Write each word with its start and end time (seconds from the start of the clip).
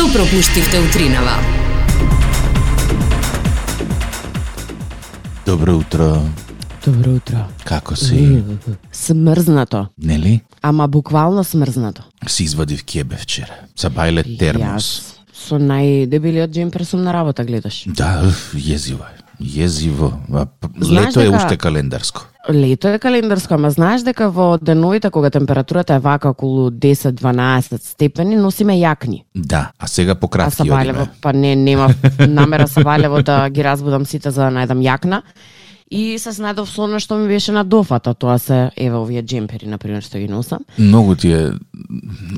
Што 0.00 0.08
пропуштивте 0.16 0.78
утринава? 0.80 1.34
Добро 5.46 5.74
утро. 5.76 6.22
Добро 6.84 7.10
утро. 7.10 7.44
Како 7.64 7.96
си? 7.96 8.40
Смрзнато. 8.92 9.86
Нели? 9.98 10.40
Ама 10.62 10.88
буквално 10.88 11.44
смрзнато. 11.44 12.02
Си 12.26 12.44
извадив 12.44 12.84
кебе 12.84 13.16
вчера. 13.20 13.52
За 13.76 13.92
бајле 13.92 14.24
термос. 14.38 14.88
Јас 14.88 15.20
со 15.36 15.60
најдебелиот 15.60 16.48
джемпер 16.48 16.86
сум 16.88 17.04
на 17.04 17.12
работа 17.12 17.44
гледаш. 17.44 17.84
Да, 17.86 18.22
уф, 18.24 18.54
језиво 18.56 19.04
е. 19.04 19.29
Језиво. 19.40 20.12
Знаеш 20.80 21.06
Лето 21.06 21.20
е 21.20 21.24
дека- 21.24 21.36
уште 21.36 21.56
календарско. 21.56 22.26
Лето 22.50 22.88
е 22.88 22.98
календарско, 22.98 23.54
ама 23.54 23.70
знаеш 23.70 24.02
дека 24.02 24.30
во 24.30 24.58
деновите 24.58 25.10
кога 25.10 25.30
температурата 25.30 25.94
е 25.94 25.98
вака 25.98 26.28
околу 26.28 26.70
10-12 26.70 27.76
степени, 27.76 28.36
носиме 28.36 28.74
јакни. 28.74 29.22
Да, 29.34 29.70
а 29.78 29.86
сега 29.86 30.14
пократки 30.14 30.56
Сабалево, 30.56 31.00
одиме. 31.00 31.08
па 31.20 31.32
не, 31.32 31.56
нема 31.56 31.88
намера 32.18 32.68
Сабалево 32.68 33.22
да 33.22 33.48
ги 33.50 33.64
разбудам 33.64 34.06
сите 34.06 34.30
за 34.30 34.42
да 34.42 34.50
најдам 34.50 34.80
јакна. 34.80 35.22
И 35.90 36.18
се 36.22 36.30
снајдов 36.30 36.70
со 36.70 36.84
она 36.86 37.00
што 37.02 37.16
ми 37.18 37.26
беше 37.26 37.50
на 37.50 37.64
дофата, 37.66 38.14
тоа 38.14 38.38
се 38.38 38.70
еве 38.76 38.94
овие 38.94 39.22
джемпери 39.26 39.66
на 39.66 39.78
пример 39.78 40.04
што 40.06 40.20
ги 40.22 40.28
носам. 40.30 40.62
Многу 40.78 41.16
ти 41.18 41.32
е 41.32 41.50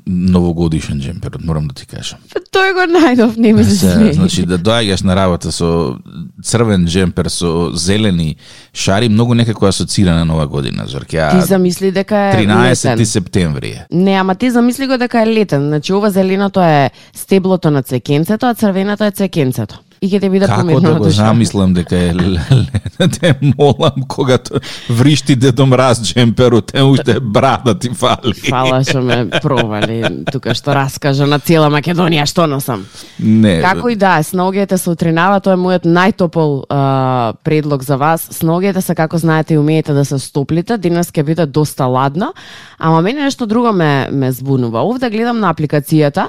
новогодишен 0.07 1.01
джемперот, 1.01 1.45
морам 1.45 1.69
да 1.69 1.75
ти 1.75 1.87
кажам. 1.87 2.19
Па 2.33 2.41
тој 2.41 2.73
го 2.73 2.87
најдов, 2.97 3.37
не 3.37 3.53
ми 3.53 3.65
се 3.65 4.13
значи 4.13 4.47
да 4.47 4.57
доаѓаш 4.59 5.05
на 5.05 5.17
работа 5.17 5.53
со 5.53 5.99
црвен 6.43 6.87
джемпер 6.87 7.29
со 7.29 7.77
зелени 7.77 8.37
шари, 8.73 9.09
многу 9.13 9.35
некако 9.35 9.67
асоцира 9.67 10.15
на 10.15 10.25
нова 10.25 10.47
година, 10.47 10.87
Зорке. 10.87 11.21
Ти 11.31 11.41
замисли 11.41 11.93
дека 11.93 12.17
е 12.17 12.47
13 12.47 12.93
летен. 12.93 13.07
септември 13.07 13.69
е. 13.69 13.87
Не, 13.93 14.13
ама 14.13 14.35
ти 14.35 14.51
замисли 14.51 14.87
го 14.87 14.97
дека 14.97 15.23
е 15.23 15.27
летен. 15.27 15.69
Значи 15.69 15.93
ова 15.93 16.11
зеленото 16.11 16.61
е 16.63 16.91
стеблото 17.15 17.71
на 17.71 17.83
цвекенцето, 17.83 18.47
а 18.47 18.55
црвеното 18.55 19.05
е 19.05 19.11
цвекенцето. 19.11 19.81
И 20.03 20.09
ќе 20.11 20.19
те 20.19 20.29
биде 20.33 20.49
Како 20.51 20.81
да 20.83 20.95
го 20.99 21.11
замислам 21.15 21.75
дека 21.75 21.95
е 21.97 22.09
л- 22.11 22.35
л- 22.51 23.09
те 23.21 23.35
молам 23.59 24.03
когато 24.09 24.59
вришти 24.91 25.37
дедо 25.37 25.67
мраз 25.67 26.03
джемперот, 26.03 26.75
е 26.75 26.83
уште 26.83 27.21
брада 27.21 27.79
ти 27.79 27.91
фали. 27.95 28.35
Фала 28.51 28.81
што 28.83 28.99
ме 29.03 29.31
провали 29.43 30.03
тука 30.33 30.57
што 30.59 30.75
раскажа 30.75 31.27
на 31.31 31.39
цела 31.39 31.71
Македонија 31.71 32.27
што 32.27 32.49
носам. 32.51 32.83
Не. 33.19 33.61
Како 33.63 33.93
и 33.93 33.97
да, 33.97 34.17
е, 34.19 34.27
сногите 34.27 34.79
се 34.79 34.91
утринава, 34.91 35.39
тоа 35.41 35.55
е 35.55 35.61
мојот 35.63 35.87
најтопол 35.87 36.65
а, 36.67 37.33
предлог 37.47 37.87
за 37.87 37.97
вас. 37.97 38.27
Сногите 38.35 38.83
се 38.83 38.95
како 38.99 39.19
знаете 39.19 39.55
и 39.55 39.59
умеете 39.63 39.95
да 39.95 40.05
се 40.05 40.19
стоплите, 40.19 40.79
денес 40.83 41.13
ќе 41.15 41.23
биде 41.23 41.47
доста 41.47 41.87
ладно, 41.87 42.33
ама 42.79 43.03
мене 43.03 43.23
нешто 43.23 43.47
друго 43.47 43.73
ме 43.73 44.09
ме 44.11 44.33
збунува. 44.33 44.83
Овде 44.83 45.11
гледам 45.11 45.39
на 45.39 45.55
апликацијата 45.55 46.27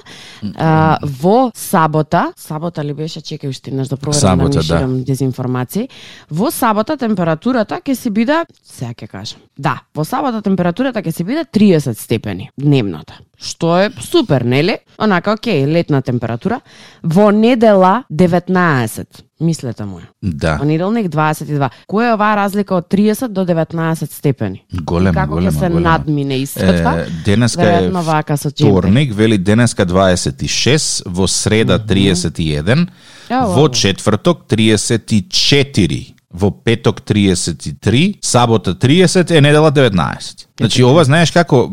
а, 0.56 0.98
во 1.02 1.50
сабота, 1.58 2.30
сабота 2.38 2.84
ли 2.86 2.94
беше, 2.94 3.20
чекај 3.20 3.50
еднаш 3.68 3.88
да 3.88 3.98
проверам 3.98 4.20
Сабота, 4.40 4.50
да 4.50 4.64
да. 4.64 4.74
не 4.74 4.80
ширам 4.80 5.04
дезинформации. 5.04 5.90
Во 6.32 6.52
сабота 6.52 6.98
температурата 6.98 7.82
ќе 7.82 7.94
се 7.94 8.10
биде, 8.10 8.46
сега 8.64 8.94
ќе 8.94 9.08
кажам. 9.08 9.40
Да, 9.58 9.80
во 9.96 10.04
сабота 10.04 10.42
температурата 10.42 11.02
ќе 11.02 11.12
се 11.12 11.24
биде 11.24 11.46
30 11.46 11.94
степени 11.94 12.50
дневната. 12.60 13.14
Што 13.38 13.78
е 13.80 13.90
супер, 14.00 14.42
нели? 14.42 14.78
Онака, 14.98 15.34
окей, 15.34 15.66
летна 15.68 16.02
температура. 16.02 16.62
Во 17.04 17.32
недела 17.32 18.04
19. 18.12 19.06
Мислете 19.42 19.86
му. 19.86 20.00
Да, 20.24 20.58
Понеделник 20.58 21.12
22. 21.12 21.70
Која 21.90 22.10
е 22.10 22.14
оваа 22.14 22.36
разлика 22.36 22.76
од 22.76 22.88
30 22.88 23.28
до 23.28 23.44
19 23.46 24.12
степени? 24.12 24.64
голема, 24.74 25.12
И 25.12 25.14
како 25.14 25.34
голема, 25.34 25.52
се 25.52 25.70
голема. 25.70 25.80
надмине 25.80 26.38
истата? 26.38 27.06
Е, 27.08 27.24
денеска 27.26 27.64
е 27.64 27.90
вака 27.90 28.38
со 28.38 28.50
вторник, 28.50 29.14
вели 29.14 29.38
денеска 29.38 29.86
26, 29.86 31.04
во 31.06 31.28
среда 31.28 31.80
31, 31.80 32.88
Во 33.30 33.70
четврток 33.70 34.48
34, 34.48 36.14
во 36.34 36.52
петок 36.52 37.02
33, 37.02 38.18
сабота 38.22 38.74
30, 38.74 39.32
е 39.32 39.42
недела 39.42 39.72
19. 39.72 40.48
Значи 40.60 40.84
ова 40.84 41.04
знаеш 41.04 41.32
како 41.32 41.72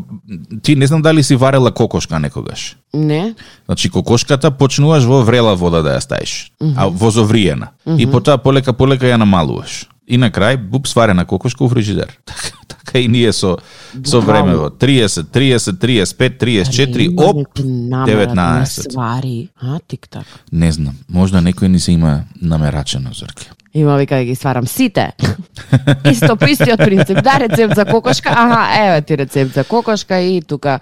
ти 0.63 0.77
не 0.77 0.87
знам 0.87 1.03
дали 1.03 1.23
си 1.23 1.37
варела 1.37 1.73
кокошка 1.73 2.19
некогаш. 2.19 2.77
Не? 2.95 3.35
Значи 3.67 3.91
кокошката 3.91 4.51
почнуваш 4.51 5.05
во 5.05 5.23
врела 5.25 5.55
вода 5.57 5.83
да 5.83 5.97
ја 5.97 6.01
ставиш, 6.01 6.53
а 6.77 6.89
возовриена. 6.89 7.73
И 7.99 8.07
потоа 8.07 8.39
полека 8.39 8.73
полека 8.73 9.07
ја 9.07 9.17
намалуваш. 9.17 9.87
И 10.07 10.19
на 10.19 10.31
крај 10.31 10.57
буп 10.57 10.89
сварена 10.89 11.25
кокошка 11.25 11.65
у 11.65 11.69
фрижидер. 11.69 12.19
Така, 12.69 12.80
и 12.99 13.09
ние 13.09 13.33
со 13.33 13.59
со 14.05 14.21
времево 14.21 14.71
30, 14.71 15.31
30, 15.31 15.79
35, 15.79 16.39
34, 16.39 16.99
Има 16.99 17.23
оп, 17.25 17.37
некој 17.37 17.65
намера 17.65 18.27
да 18.27 18.35
не 18.35 18.67
19. 18.67 18.93
свари. 18.93 19.49
А, 19.61 19.79
тик-так. 19.89 20.27
Не 20.53 20.73
знам, 20.73 20.97
можда 21.09 21.41
некој 21.41 21.69
ни 21.69 21.81
се 21.81 21.93
има 21.93 22.25
намерачено 22.41 23.13
зорке. 23.13 23.51
Има 23.75 23.97
вика 23.97 24.17
да 24.17 24.25
ги 24.25 24.35
сварам 24.35 24.67
сите. 24.67 25.13
Исто 26.11 26.37
по 26.37 26.47
истиот 26.47 26.79
принцип. 26.79 27.23
Да, 27.23 27.39
рецепт 27.41 27.75
за 27.75 27.85
кокошка. 27.85 28.31
Аха, 28.33 28.87
еве 28.87 29.03
ти 29.03 29.19
рецепт 29.19 29.55
за 29.55 29.65
кокошка 29.65 30.21
и 30.21 30.43
тука 30.43 30.81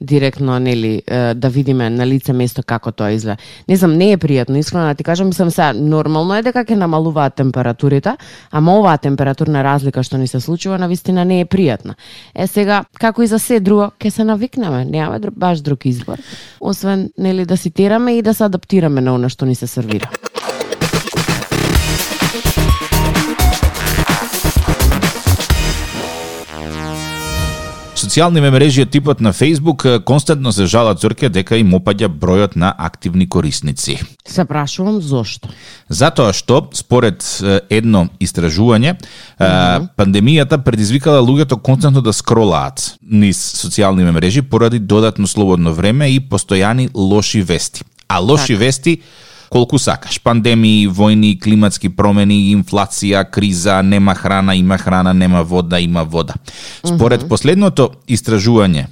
директно 0.00 0.58
нели 0.58 1.02
да 1.34 1.48
видиме 1.48 1.90
на 1.90 2.06
лице 2.06 2.32
место 2.32 2.62
како 2.62 2.92
тоа 2.92 3.10
изгледа. 3.12 3.36
Не 3.68 3.76
знам, 3.76 3.96
не 3.98 4.12
е 4.12 4.18
пријатно, 4.18 4.58
искрено 4.58 4.86
да 4.86 4.94
ти 4.94 5.04
кажам, 5.04 5.26
мислам 5.26 5.50
се 5.50 5.72
нормално 5.72 6.36
е 6.38 6.42
дека 6.42 6.64
ќе 6.64 6.78
намалуваат 6.78 7.34
температурите, 7.34 8.16
ама 8.50 8.78
оваа 8.78 8.98
температурна 8.98 9.64
разлика 9.64 10.02
што 10.02 10.18
ни 10.18 10.28
се 10.28 10.40
случува 10.40 10.78
на 10.78 10.88
вистина 10.88 11.24
не 11.24 11.40
е 11.40 11.46
пријатна. 11.46 11.94
Е 12.34 12.46
сега, 12.46 12.84
како 13.00 13.22
и 13.22 13.26
за 13.26 13.38
се 13.38 13.60
друго, 13.60 13.90
ќе 13.98 14.10
се 14.10 14.24
навикнеме, 14.24 14.84
немаме 14.84 15.18
баш 15.36 15.60
друг 15.60 15.86
избор, 15.86 16.18
освен 16.60 17.10
нели 17.18 17.44
да 17.44 17.56
си 17.56 17.70
тераме 17.70 18.18
и 18.18 18.22
да 18.22 18.34
се 18.34 18.44
адаптираме 18.44 19.00
на 19.00 19.14
она 19.14 19.28
што 19.28 19.46
ни 19.46 19.54
се 19.54 19.66
сервира. 19.66 20.10
Социјални 28.08 28.40
мрежи 28.40 28.86
од 28.86 28.88
типот 28.88 29.18
на 29.20 29.34
Facebook 29.36 29.82
константно 30.08 30.48
се 30.56 30.64
жалат 30.64 31.02
зорке 31.02 31.28
дека 31.28 31.58
им 31.60 31.74
опаѓа 31.76 32.08
бројот 32.08 32.54
на 32.56 32.70
активни 32.72 33.26
корисници. 33.28 33.98
Се 34.24 34.44
прашувам 34.48 34.96
зошто. 35.04 35.50
Затоа 35.92 36.32
што, 36.32 36.62
според 36.72 37.20
едно 37.68 38.06
истражување, 38.16 38.94
е, 38.96 39.50
пандемијата 40.00 40.56
предизвикала 40.64 41.20
луѓето 41.20 41.60
константно 41.60 42.00
да 42.00 42.16
скролаат 42.16 42.94
низ 43.04 43.36
социјални 43.60 44.08
мрежи 44.08 44.40
поради 44.40 44.80
додатно 44.80 45.28
слободно 45.28 45.74
време 45.76 46.08
и 46.08 46.20
постојани 46.20 46.88
лоши 46.94 47.42
вести. 47.44 47.84
А 48.08 48.24
лоши 48.24 48.56
вести 48.56 49.02
колку 49.48 49.78
сакаш. 49.78 50.20
Пандемии, 50.22 50.88
војни, 50.88 51.36
климатски 51.40 51.88
промени, 51.88 52.54
инфлација, 52.56 53.24
криза, 53.30 53.82
нема 53.82 54.14
храна, 54.14 54.54
има 54.54 54.78
храна, 54.78 55.12
нема 55.14 55.42
вода, 55.42 55.80
има 55.80 56.04
вода. 56.04 56.34
Според 56.84 57.28
последното 57.28 57.90
истражување, 58.08 58.86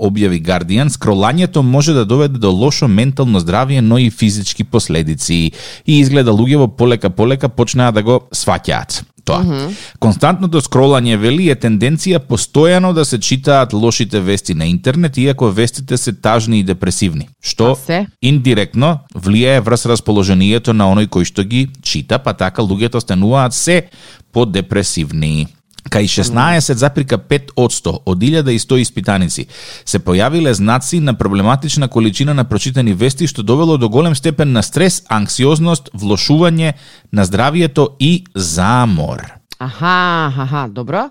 објави 0.00 0.40
Guardian, 0.40 0.88
скролањето 0.88 1.62
може 1.62 1.92
да 1.92 2.04
доведе 2.04 2.38
до 2.38 2.50
лошо 2.50 2.88
ментално 2.88 3.40
здравје, 3.40 3.80
но 3.80 3.98
и 3.98 4.10
физички 4.10 4.64
последици. 4.64 5.52
И 5.86 5.98
изгледа 6.00 6.32
луѓето 6.32 6.76
полека 6.76 7.10
полека 7.10 7.48
почнаа 7.48 7.92
да 7.92 8.02
го 8.02 8.20
сваќаат 8.32 9.02
тоа. 9.24 9.70
Константното 9.98 10.60
скролање 10.64 11.16
вели 11.20 11.48
е 11.52 11.56
тенденција 11.58 12.20
постојано 12.28 12.92
да 12.94 13.04
се 13.04 13.18
читаат 13.18 13.72
лошите 13.72 14.20
вести 14.20 14.54
на 14.54 14.66
интернет, 14.66 15.18
иако 15.18 15.50
вестите 15.50 15.96
се 15.96 16.12
тажни 16.12 16.60
и 16.60 16.64
депресивни, 16.64 17.28
што 17.42 17.74
се? 17.86 18.06
индиректно 18.22 18.98
влијае 19.14 19.60
врз 19.64 19.86
расположението 19.86 20.72
на 20.72 20.90
оној 20.92 21.08
кој 21.08 21.24
што 21.24 21.44
ги 21.44 21.68
чита, 21.82 22.18
па 22.18 22.34
така 22.34 22.62
луѓето 22.62 23.00
стануваат 23.00 23.54
се 23.54 23.88
подепресивни. 24.32 25.46
Кај 25.90 26.08
16,5% 26.08 27.98
од 28.06 28.18
1100 28.18 28.80
испитаници 28.80 29.46
се 29.84 29.98
појавиле 30.00 30.52
знаци 30.52 31.00
на 31.00 31.14
проблематична 31.14 31.88
количина 31.88 32.34
на 32.34 32.44
прочитани 32.44 32.94
вести 32.94 33.26
што 33.26 33.42
довело 33.42 33.76
до 33.78 33.88
голем 33.88 34.14
степен 34.14 34.52
на 34.52 34.62
стрес, 34.62 35.02
анксиозност, 35.08 35.90
влошување 35.94 36.72
на 37.12 37.24
здравието 37.24 37.88
и 38.00 38.24
замор. 38.34 39.44
Аха, 39.58 40.32
аха, 40.38 40.68
добро. 40.68 41.10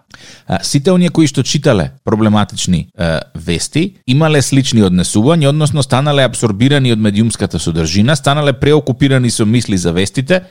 Сите 0.61 0.91
оние 0.91 1.09
кои 1.09 1.27
што 1.27 1.43
читале 1.43 1.93
проблематични 2.03 2.87
е, 2.91 3.19
вести, 3.35 4.01
имале 4.07 4.41
слични 4.41 4.83
однесувања, 4.83 5.49
односно 5.53 5.83
станале 5.83 6.25
абсорбирани 6.27 6.91
од 6.91 6.99
медиумската 6.99 7.59
содржина, 7.59 8.15
станале 8.19 8.53
преокупирани 8.53 9.31
со 9.31 9.45
мисли 9.45 9.77
за 9.77 9.93
вестите, 9.93 10.43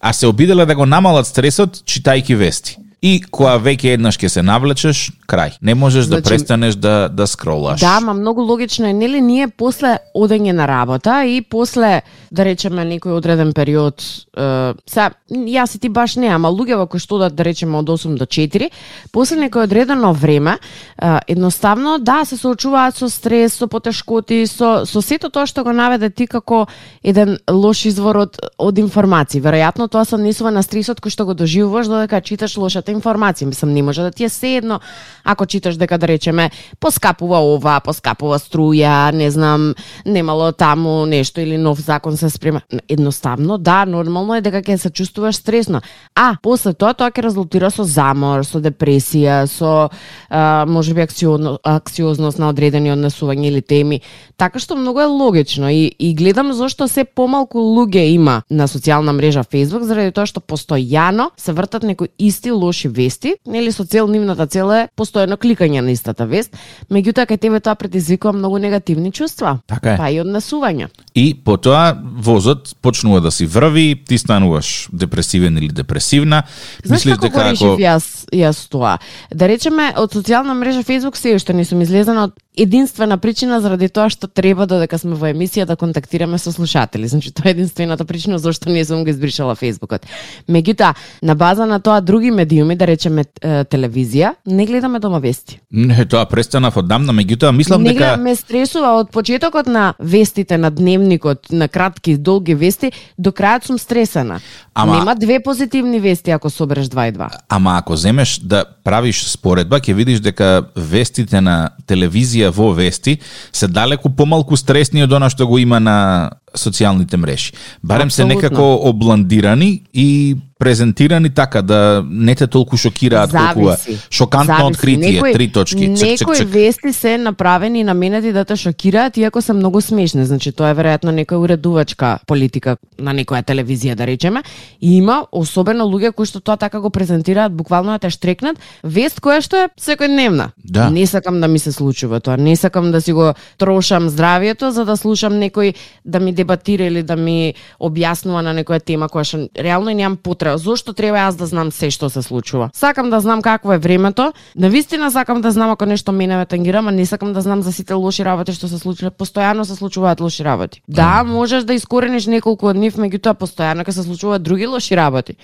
а 0.00 0.12
се 0.12 0.26
обиделе 0.26 0.66
да 0.66 0.74
го 0.74 0.86
намалат 0.86 1.26
стресот 1.26 1.84
читајки 1.84 2.34
вести. 2.34 2.78
И 3.04 3.18
кога 3.30 3.58
веќе 3.60 3.98
еднаш 3.98 4.16
ќе 4.16 4.28
се 4.32 4.42
навлечеш, 4.42 5.10
крај. 5.28 5.58
Не 5.60 5.74
можеш 5.76 6.06
да 6.08 6.16
Значи- 6.22 6.28
престанеш 6.30 6.74
да 6.80 7.08
да 7.12 7.26
скролаш. 7.26 7.80
Да, 7.80 8.00
ма 8.00 8.14
многу 8.14 8.40
логично 8.40 8.86
е, 8.88 8.92
нели 8.96 9.20
ние 9.20 9.48
после 9.48 9.98
одење 10.16 10.52
на 10.56 10.64
работа 10.68 11.24
и 11.28 11.42
после 11.42 12.00
да 12.34 12.44
речеме 12.44 12.84
некој 12.88 13.14
одреден 13.16 13.52
период, 13.54 14.02
е, 14.36 14.74
са, 14.90 15.10
јас 15.30 15.76
и 15.76 15.80
ти 15.80 15.88
баш 15.88 16.16
не, 16.20 16.28
ама 16.34 16.50
луѓе 16.50 16.88
кои 16.90 17.00
што 17.00 17.18
да, 17.22 17.30
да 17.30 17.44
речеме 17.46 17.78
од 17.78 17.88
8 17.88 18.18
до 18.18 18.26
4, 18.26 18.70
после 19.12 19.38
некој 19.38 19.68
одредено 19.68 20.12
време, 20.12 20.58
е, 20.58 21.18
едноставно 21.28 21.98
да 21.98 22.24
се 22.24 22.36
соочуваат 22.36 22.96
со 22.96 23.08
стрес, 23.08 23.54
со 23.54 23.68
потешкоти, 23.68 24.44
со 24.46 24.84
со 24.86 25.02
сето 25.02 25.30
тоа 25.30 25.46
што 25.46 25.64
го 25.64 25.72
наведе 25.72 26.10
ти 26.10 26.26
како 26.26 26.66
еден 27.02 27.38
лош 27.50 27.86
извор 27.86 28.16
од 28.26 28.38
од 28.58 28.78
информации. 28.78 29.40
Веројатно 29.40 29.88
тоа 29.88 30.04
се 30.04 30.16
однесува 30.16 30.50
на 30.50 30.62
стресот 30.62 31.00
кој 31.00 31.10
што 31.10 31.24
го 31.24 31.34
доживуваш 31.34 31.86
додека 31.86 32.20
читаш 32.20 32.56
лошата 32.56 32.92
информација. 32.92 33.46
Мислам 33.46 33.72
не 33.72 33.82
може 33.82 34.02
да 34.02 34.10
ти 34.10 34.24
е 34.24 34.28
седно 34.28 34.80
ако 35.24 35.46
читаш 35.46 35.76
дека 35.76 35.98
да 35.98 36.08
речеме 36.08 36.50
поскапува 36.80 37.40
ова, 37.40 37.80
поскапува 37.80 38.38
струја, 38.38 39.12
не 39.12 39.30
знам, 39.30 39.74
немало 40.04 40.52
таму 40.52 41.06
нешто 41.06 41.40
или 41.40 41.56
нов 41.56 41.80
закон 41.80 42.16
се 42.16 42.23
спрема. 42.30 42.60
Едноставно, 42.88 43.58
да, 43.58 43.84
нормално 43.84 44.34
е 44.36 44.40
дека 44.40 44.62
ќе 44.62 44.76
се 44.76 44.90
чувствуваш 44.90 45.36
стресно. 45.36 45.80
А 46.14 46.36
после 46.42 46.74
тоа 46.74 46.94
тоа 46.94 47.10
ќе 47.10 47.24
резултира 47.26 47.70
со 47.70 47.84
замор, 47.84 48.44
со 48.44 48.60
депресија, 48.60 49.44
со 49.46 49.88
а, 50.30 50.64
можеби 50.68 51.04
аксиозно, 51.04 51.58
аксиозност 51.64 52.38
на 52.38 52.48
одредени 52.48 52.92
однесувања 52.92 53.48
или 53.48 53.62
теми. 53.62 54.00
Така 54.36 54.58
што 54.58 54.76
многу 54.76 55.00
е 55.00 55.06
логично 55.10 55.70
и, 55.70 55.92
и 55.98 56.14
гледам 56.14 56.52
зошто 56.52 56.88
се 56.88 57.04
помалку 57.04 57.58
луѓе 57.58 58.06
има 58.14 58.42
на 58.50 58.68
социјална 58.68 59.12
мрежа 59.12 59.44
Facebook 59.44 59.82
заради 59.82 60.12
тоа 60.12 60.26
што 60.26 60.40
постојано 60.40 61.30
се 61.36 61.52
вртат 61.52 61.82
некои 61.82 62.08
исти 62.18 62.50
лоши 62.50 62.88
вести, 62.88 63.36
нели 63.46 63.72
со 63.72 63.84
цел 63.84 64.08
нивната 64.08 64.46
цел 64.46 64.70
е 64.72 64.88
постојано 64.96 65.38
кликање 65.40 65.80
на 65.80 65.94
истата 65.94 66.26
вест, 66.26 66.56
меѓутоа 66.90 67.28
кај 67.30 67.40
тебе 67.40 67.60
тоа 67.60 67.74
предизвикува 67.74 68.32
многу 68.32 68.58
негативни 68.58 69.12
чувства, 69.12 69.58
Така 69.66 69.94
е. 69.94 69.96
па 69.96 70.10
и 70.10 70.20
однесувања. 70.22 70.88
И 71.14 71.34
потоа 71.34 71.94
возот 72.14 72.74
почнува 72.82 73.20
да 73.20 73.30
си 73.30 73.46
врви, 73.46 74.04
ти 74.08 74.18
стануваш 74.18 74.88
депресивен 74.92 75.58
или 75.58 75.68
депресивна. 75.68 76.42
Знаеш 76.84 77.04
како 77.04 77.28
го 77.28 77.42
решив 77.42 77.82
јас, 77.82 78.06
јас 78.32 78.64
тоа? 78.70 78.98
Да 79.34 79.48
речеме, 79.50 79.90
од 79.96 80.14
социјална 80.14 80.54
мрежа 80.54 80.84
Facebook 80.86 81.18
се 81.18 81.34
уште 81.34 81.54
не 81.54 81.64
сум 81.64 81.82
излезена 81.82 82.28
од 82.30 82.38
единствена 82.56 83.18
причина 83.18 83.60
заради 83.60 83.88
тоа 83.88 84.08
што 84.10 84.26
треба 84.26 84.66
додека 84.66 84.98
сме 84.98 85.14
во 85.14 85.26
емисија 85.26 85.66
да 85.66 85.76
контактираме 85.76 86.38
со 86.38 86.52
слушатели. 86.52 87.06
Значи 87.08 87.32
тоа 87.34 87.48
е 87.48 87.50
единствената 87.50 88.04
причина 88.04 88.38
зашто 88.38 88.70
не 88.70 88.84
сум 88.84 89.04
го 89.04 89.10
избришала 89.10 89.54
Фейсбукот. 89.54 90.06
Меѓутоа, 90.48 90.94
на 91.22 91.34
база 91.34 91.66
на 91.66 91.80
тоа 91.80 92.00
други 92.00 92.30
медиуми, 92.30 92.76
да 92.76 92.86
речеме 92.86 93.24
телевизија, 93.42 94.34
не 94.46 94.66
гледаме 94.66 94.98
дома 94.98 95.18
вести. 95.18 95.60
Не, 95.70 96.04
тоа 96.04 96.26
престанав 96.26 96.76
одамна, 96.76 97.12
меѓутоа 97.12 97.50
мислам 97.52 97.82
не 97.82 97.92
дека 97.92 98.16
ме 98.16 98.36
стресува 98.36 98.94
од 99.00 99.10
почетокот 99.10 99.66
на 99.66 99.94
вестите, 99.98 100.58
на 100.58 100.70
дневникот, 100.70 101.50
на 101.50 101.68
кратки, 101.68 102.16
долги 102.16 102.54
вести, 102.54 102.92
до 103.18 103.30
крајот 103.30 103.66
сум 103.66 103.78
стресана. 103.78 104.40
Ама- 104.74 104.98
Нема 104.98 105.14
две 105.14 105.40
позитивни 105.40 106.00
вести 106.00 106.30
ако 106.30 106.50
собереш 106.50 106.86
два 106.88 107.06
и 107.08 107.12
два. 107.12 107.30
Ама 107.48 107.76
ако 107.78 107.96
земеш 107.96 108.38
да 108.38 108.64
правиш 108.84 109.24
споредба, 109.24 109.80
ќе 109.80 109.94
видиш 109.94 110.20
дека 110.20 110.64
вестите 110.76 111.40
на 111.40 111.70
телевизија 111.86 112.43
во 112.50 112.72
вести 112.72 113.18
се 113.52 113.68
далеку 113.68 114.10
помалку 114.10 114.56
стресни 114.56 115.02
од 115.02 115.12
она 115.12 115.30
што 115.30 115.46
го 115.46 115.58
има 115.58 115.80
на 115.80 116.30
социјалните 116.54 117.16
мрежи. 117.16 117.52
Барем 117.82 118.10
се 118.10 118.22
Апсолутно. 118.22 118.34
некако 118.34 118.88
обландирани 118.88 119.82
и 119.92 120.36
презентирани 120.64 121.30
така 121.30 121.62
да 121.62 122.04
не 122.10 122.34
те 122.34 122.46
толку 122.46 122.76
шокираат 122.76 123.30
колку 123.30 123.70
е. 123.70 123.76
Шокантно 124.10 124.54
Зависи. 124.54 124.66
откритие, 124.68 125.12
Некои- 125.12 125.32
три 125.32 125.52
точки, 125.52 125.86
чек, 125.88 125.98
чек, 125.98 126.20
Некои 126.20 126.36
чек. 126.36 126.48
вести 126.48 126.92
се 126.92 127.18
направени 127.18 127.80
и 127.80 127.84
наменети 127.84 128.32
да 128.32 128.44
те 128.44 128.56
шокираат, 128.56 129.16
иако 129.16 129.42
се 129.42 129.52
многу 129.52 129.80
смешни. 129.80 130.24
Значи, 130.24 130.52
тоа 130.52 130.70
е 130.70 130.74
веројатно 130.74 131.12
некоја 131.14 131.36
уредувачка 131.36 132.18
политика 132.26 132.76
на 132.98 133.14
некоја 133.14 133.44
телевизија, 133.44 133.94
да 133.94 134.06
речеме. 134.06 134.42
И 134.80 134.96
има 134.96 135.26
особено 135.32 135.84
луѓе 135.84 136.12
кои 136.12 136.26
што 136.26 136.40
тоа 136.40 136.56
така 136.56 136.80
го 136.80 136.90
презентираат, 136.90 137.52
буквално 137.52 137.92
да 137.92 137.98
те 137.98 138.10
штрекнат, 138.10 138.56
вест 138.84 139.20
која 139.20 139.40
што 139.40 139.56
е 139.56 139.68
секојдневна. 139.80 140.48
Да. 140.64 140.90
Не 140.90 141.06
сакам 141.06 141.40
да 141.40 141.48
ми 141.48 141.58
се 141.58 141.72
случува 141.72 142.20
тоа. 142.20 142.36
Не 142.36 142.56
сакам 142.56 142.92
да 142.92 143.00
си 143.00 143.12
го 143.12 143.34
трошам 143.58 144.08
здравието 144.08 144.70
за 144.70 144.84
да 144.84 144.96
слушам 144.96 145.32
некој 145.32 145.74
да 146.04 146.20
ми 146.20 146.32
дебатира 146.32 146.84
или 146.84 147.02
да 147.02 147.16
ми 147.16 147.54
објаснува 147.80 148.40
на 148.40 148.54
некоја 148.54 148.84
тема 148.84 149.08
која 149.08 149.24
што 149.24 149.48
реално 149.58 149.90
и 149.90 149.94
немам 149.94 150.16
потреба. 150.16 150.53
Зошто 150.58 150.92
треба 150.92 151.18
јас 151.18 151.36
да 151.36 151.46
знам 151.46 151.72
се 151.72 151.90
што 151.90 152.10
се 152.10 152.22
случува? 152.22 152.70
Сакам 152.74 153.10
да 153.10 153.20
знам 153.20 153.42
какво 153.42 153.72
е 153.72 153.78
времето. 153.78 154.32
На 154.56 154.68
вистина 154.70 155.10
сакам 155.10 155.40
да 155.40 155.50
знам 155.50 155.70
ако 155.70 155.86
нешто 155.86 156.12
мене 156.12 156.36
ме 156.36 156.46
тангира, 156.46 156.82
ма 156.82 156.92
не 156.92 157.06
сакам 157.06 157.32
да 157.32 157.40
знам 157.40 157.62
за 157.62 157.72
сите 157.72 157.94
лоши 157.94 158.24
работи 158.24 158.52
што 158.52 158.68
се 158.68 158.78
случиле. 158.78 159.10
Постојано 159.10 159.62
се 159.62 159.76
случуваат 159.76 160.20
лоши 160.20 160.44
работи. 160.44 160.82
Да, 160.88 161.24
можеш 161.24 161.64
да 161.64 161.74
искорениш 161.74 162.26
неколку 162.26 162.68
од 162.68 162.76
нив, 162.76 162.96
меѓутоа 162.96 163.34
постојано 163.34 163.84
ќе 163.84 163.90
се 163.90 164.02
случуваат 164.02 164.42
други 164.42 164.66
лоши 164.66 164.96
работи. 164.96 165.36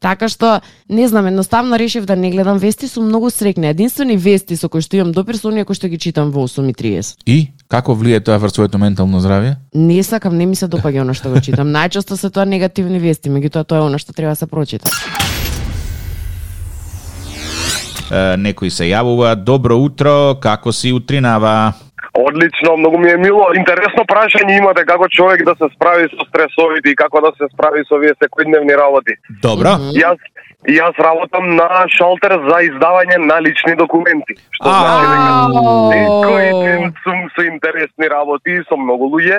Така 0.00 0.28
што, 0.30 0.60
не 0.88 1.08
знам, 1.08 1.26
едноставно 1.26 1.78
решив 1.78 2.04
да 2.06 2.16
не 2.16 2.30
гледам 2.30 2.58
вести, 2.58 2.88
сум 2.88 3.08
многу 3.08 3.30
срекна. 3.30 3.66
Единствени 3.74 4.16
вести 4.16 4.54
со 4.54 4.68
кои 4.68 4.80
што 4.80 4.94
имам 4.96 5.10
допир 5.12 5.34
се 5.34 5.48
оние 5.50 5.64
кои 5.66 5.74
што 5.74 5.90
ги 5.90 5.98
читам 5.98 6.30
во 6.30 6.46
8.30. 6.46 7.18
И 7.26 7.50
како 7.66 7.98
влие 7.98 8.20
тоа 8.22 8.38
врз 8.38 8.54
своето 8.54 8.78
ментално 8.78 9.18
здравје? 9.18 9.56
Не 9.74 10.02
сакам, 10.06 10.38
не 10.38 10.46
ми 10.46 10.54
се 10.54 10.68
допаѓа 10.70 11.02
оно 11.02 11.18
што 11.18 11.34
го 11.34 11.42
читам. 11.42 11.74
Најчесто 11.74 12.14
се 12.14 12.30
тоа 12.30 12.46
негативни 12.46 13.02
вести, 13.02 13.26
меѓутоа 13.26 13.66
тоа 13.66 13.82
е 13.82 13.88
оно 13.90 13.98
што 13.98 14.14
треба 14.14 14.38
да 14.38 14.38
се 14.38 14.46
прочита. 14.46 14.86
Е, 18.10 18.36
некои 18.38 18.70
се 18.70 18.86
јавува, 18.86 19.34
добро 19.34 19.82
утро, 19.82 20.38
како 20.38 20.72
си 20.72 20.94
утринава? 20.94 21.74
Одлично, 22.26 22.76
многу 22.76 22.98
ми 22.98 23.10
е 23.10 23.16
мило. 23.16 23.44
Интересно 23.54 24.02
прашање 24.12 24.56
имате 24.58 24.82
како 24.86 25.06
човек 25.08 25.44
да 25.46 25.54
се 25.60 25.68
справи 25.74 26.08
со 26.10 26.24
стресовите 26.26 26.90
и 26.90 26.96
како 26.98 27.20
да 27.22 27.30
се 27.38 27.46
справи 27.52 27.84
со 27.86 27.94
овие 27.94 28.14
секојдневни 28.18 28.74
работи. 28.80 29.14
Добро. 29.44 29.76
Јас 29.94 30.18
јас 30.66 30.98
работам 30.98 31.54
на 31.54 31.84
шалтер 31.94 32.34
за 32.48 32.58
издавање 32.66 33.20
на 33.22 33.38
лични 33.46 33.76
документи. 33.78 34.34
Што 34.58 34.74
значи 34.74 35.06
дека 35.14 35.30
секој 35.94 36.50
ден 36.64 36.92
сум 37.04 37.22
со 37.36 37.46
интересни 37.46 38.10
работи 38.10 38.58
и 38.58 38.66
со 38.66 38.76
многу 38.76 39.12
луѓе. 39.14 39.38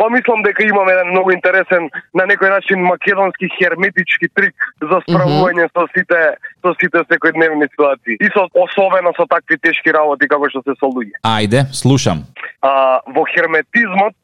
Па 0.00 0.08
мислам 0.08 0.40
дека 0.42 0.64
имам 0.64 0.88
еден 0.88 1.10
многу 1.12 1.34
интересен 1.34 1.90
на 2.16 2.24
некој 2.24 2.48
начин 2.54 2.80
македонски 2.88 3.50
херметички 3.58 4.30
трик 4.32 4.70
за 4.80 5.02
справување 5.04 5.66
со 5.76 5.84
сите 5.92 6.20
со 6.64 6.72
сите 6.80 7.04
секојдневни 7.10 7.68
ситуации. 7.68 8.16
И 8.16 8.30
со 8.32 8.46
особено 8.64 9.12
со 9.18 9.28
такви 9.28 9.60
тешки 9.60 9.92
работи 9.92 10.28
како 10.28 10.48
што 10.48 10.64
се 10.64 10.76
со 10.80 10.88
луѓе. 10.88 11.20
Ајде, 11.20 11.66
слушам. 11.76 12.24
а, 12.62 13.00
во 13.06 13.24
херметизмот 13.28 14.16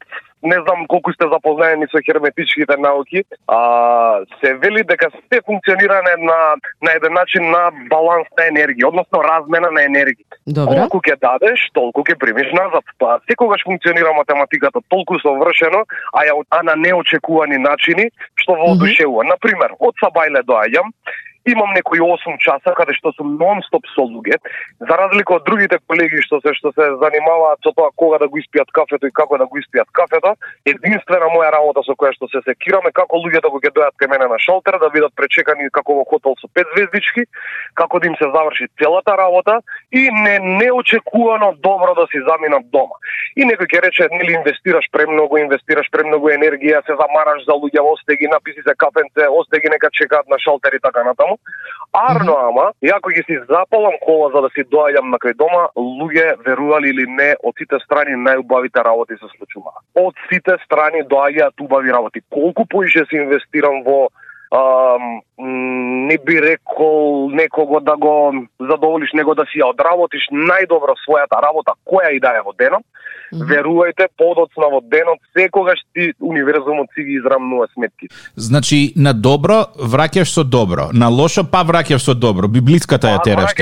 не 0.47 0.59
знам 0.65 0.87
колку 0.87 1.13
сте 1.13 1.29
запознаени 1.33 1.87
со 1.91 2.01
херметичките 2.07 2.77
науки, 2.77 3.25
а, 3.47 4.21
се 4.41 4.55
вели 4.55 4.83
дека 4.85 5.11
се 5.11 5.41
функционира 5.47 6.03
на, 6.19 6.39
на 6.83 6.91
еден 6.97 7.13
начин 7.13 7.51
на 7.51 7.71
баланс 7.91 8.29
на 8.39 8.49
енергија, 8.51 8.89
односно 8.89 9.23
размена 9.23 9.71
на 9.71 9.85
енергија. 9.89 10.27
Добро. 10.47 10.87
Колку 10.87 11.03
ќе 11.07 11.19
дадеш, 11.21 11.69
толку 11.75 12.07
ќе 12.07 12.19
примиш 12.19 12.53
назад. 12.53 12.85
Па 12.99 13.19
секогаш 13.31 13.65
функционира 13.65 14.13
математиката 14.15 14.81
толку 14.89 15.19
совршено, 15.21 15.85
а, 16.13 16.25
ја, 16.29 16.39
а 16.51 16.63
на 16.63 16.77
неочекувани 16.77 17.59
начини, 17.59 18.11
што 18.37 18.55
воодушевува. 18.55 19.23
Mm 19.23 19.27
-hmm. 19.27 19.35
Например, 19.35 19.71
од 19.79 19.95
Сабајле 20.03 20.43
доаѓам, 20.43 20.93
имам 21.47 21.73
некои 21.75 22.01
8 22.01 22.39
часа 22.39 22.75
каде 22.77 22.95
што 22.99 23.13
сум 23.17 23.37
нон-стоп 23.41 23.87
со 23.95 24.03
луѓе, 24.03 24.39
за 24.81 24.95
разлика 24.99 25.37
од 25.39 25.45
другите 25.47 25.79
колеги 25.87 26.23
што 26.27 26.41
се 26.41 26.55
што 26.59 26.73
се 26.75 26.89
занимаваат 27.03 27.63
со 27.63 27.73
тоа 27.73 27.91
кога 27.97 28.19
да 28.19 28.29
го 28.29 28.39
испијат 28.39 28.71
кафето 28.73 29.07
и 29.07 29.15
како 29.15 29.39
да 29.39 29.47
го 29.47 29.59
испијат 29.59 29.91
кафето, 29.93 30.35
единствена 30.67 31.31
моја 31.35 31.53
работа 31.55 31.83
со 31.87 31.95
која 31.95 32.13
што 32.17 32.29
се 32.33 32.43
секираме 32.49 32.93
како 32.93 33.23
луѓето 33.23 33.47
да 33.47 33.53
кога 33.55 33.69
ќе 33.69 33.77
дојат 33.79 33.97
кај 34.01 34.11
мене 34.11 34.29
на 34.33 34.39
шалтер 34.39 34.79
да 34.83 34.91
бидат 34.91 35.15
пречекани 35.15 35.71
како 35.73 36.01
во 36.01 36.05
хотел 36.05 36.35
со 36.41 36.49
пет 36.53 36.67
звездички, 36.75 37.27
како 37.75 38.01
да 38.01 38.07
им 38.07 38.17
се 38.17 38.31
заврши 38.35 38.69
целата 38.83 39.17
работа 39.17 39.61
и 39.93 40.11
не 40.11 40.39
неочекувано 40.39 41.55
добро 41.63 41.95
да 41.95 42.07
си 42.11 42.19
заминат 42.29 42.71
дома. 42.71 42.99
И 43.37 43.45
некој 43.45 43.69
ќе 43.71 43.83
рече, 43.85 44.09
нели 44.11 44.33
инвестираш 44.39 44.89
премногу, 44.93 45.39
инвестираш 45.39 45.91
премногу 45.93 46.31
енергија, 46.33 46.83
се 46.87 46.97
замараш 47.01 47.45
за 47.45 47.55
луѓе, 47.55 47.85
осте 47.85 48.17
ги 48.17 48.29
написи 48.33 48.63
се 48.67 48.75
кафенце, 48.75 49.29
осте 49.29 49.61
ги 49.61 49.69
нека 49.73 49.91
чекаат 49.93 50.29
на 50.29 50.39
шалтер 50.39 50.73
и 50.73 50.81
така 50.81 51.05
натаму. 51.05 51.36
Арно 51.97 52.35
ама, 52.49 52.65
јако 52.85 53.13
ги 53.15 53.23
си 53.25 53.39
запалам 53.49 53.95
кола 54.05 54.29
за 54.35 54.43
да 54.45 54.51
си 54.53 54.67
доаѓам 54.69 55.09
на 55.15 55.19
кај 55.23 55.37
дома, 55.41 55.63
луѓе, 55.77 56.37
верували 56.45 56.91
или 56.93 57.07
не, 57.09 57.31
од 57.41 57.57
сите 57.57 57.81
страни 57.85 58.19
најубавите 58.21 58.85
работи 58.85 59.17
се 59.17 59.31
случуваат. 59.37 59.81
Од 59.97 60.15
сите 60.29 60.59
страни 60.65 61.07
доаѓаат 61.09 61.65
убави 61.65 61.93
работи. 61.93 62.21
Колку 62.31 62.67
поише 62.69 63.07
се 63.09 63.23
инвестирам 63.23 63.83
во 63.87 64.09
ам, 64.55 65.21
не 66.09 66.19
би 66.19 66.43
рекол 66.43 67.31
некого 67.31 67.81
да 67.81 67.97
го 67.97 68.35
задоволиш, 68.61 69.13
него 69.13 69.35
да 69.35 69.45
си 69.45 69.59
ја 69.59 69.71
одработиш 69.71 70.29
најдобро 70.33 70.95
својата 71.03 71.43
работа, 71.43 71.73
која 71.87 72.13
и 72.17 72.21
да 72.21 72.37
е 72.37 72.43
во 72.43 72.53
денот, 72.53 72.85
Mm 73.33 73.39
-hmm. 73.39 73.49
Верувајте, 73.51 74.07
подоцна 74.17 74.67
во 74.71 74.81
денот, 74.81 75.19
секогаш 75.37 75.79
ти 75.93 76.13
универзумот 76.21 76.87
си 76.95 77.03
ги 77.03 77.13
израмнува 77.13 77.67
сметки. 77.75 78.07
Значи, 78.37 78.93
на 78.97 79.13
добро 79.13 79.65
враќаш 79.79 80.25
со 80.25 80.45
добро, 80.45 80.89
на 80.93 81.09
лошо 81.09 81.45
па 81.53 81.65
враќаш 81.65 81.99
со 81.99 82.15
добро. 82.15 82.49
Библиската 82.49 83.07
ја 83.07 83.17
па, 83.17 83.23
тераш 83.23 83.55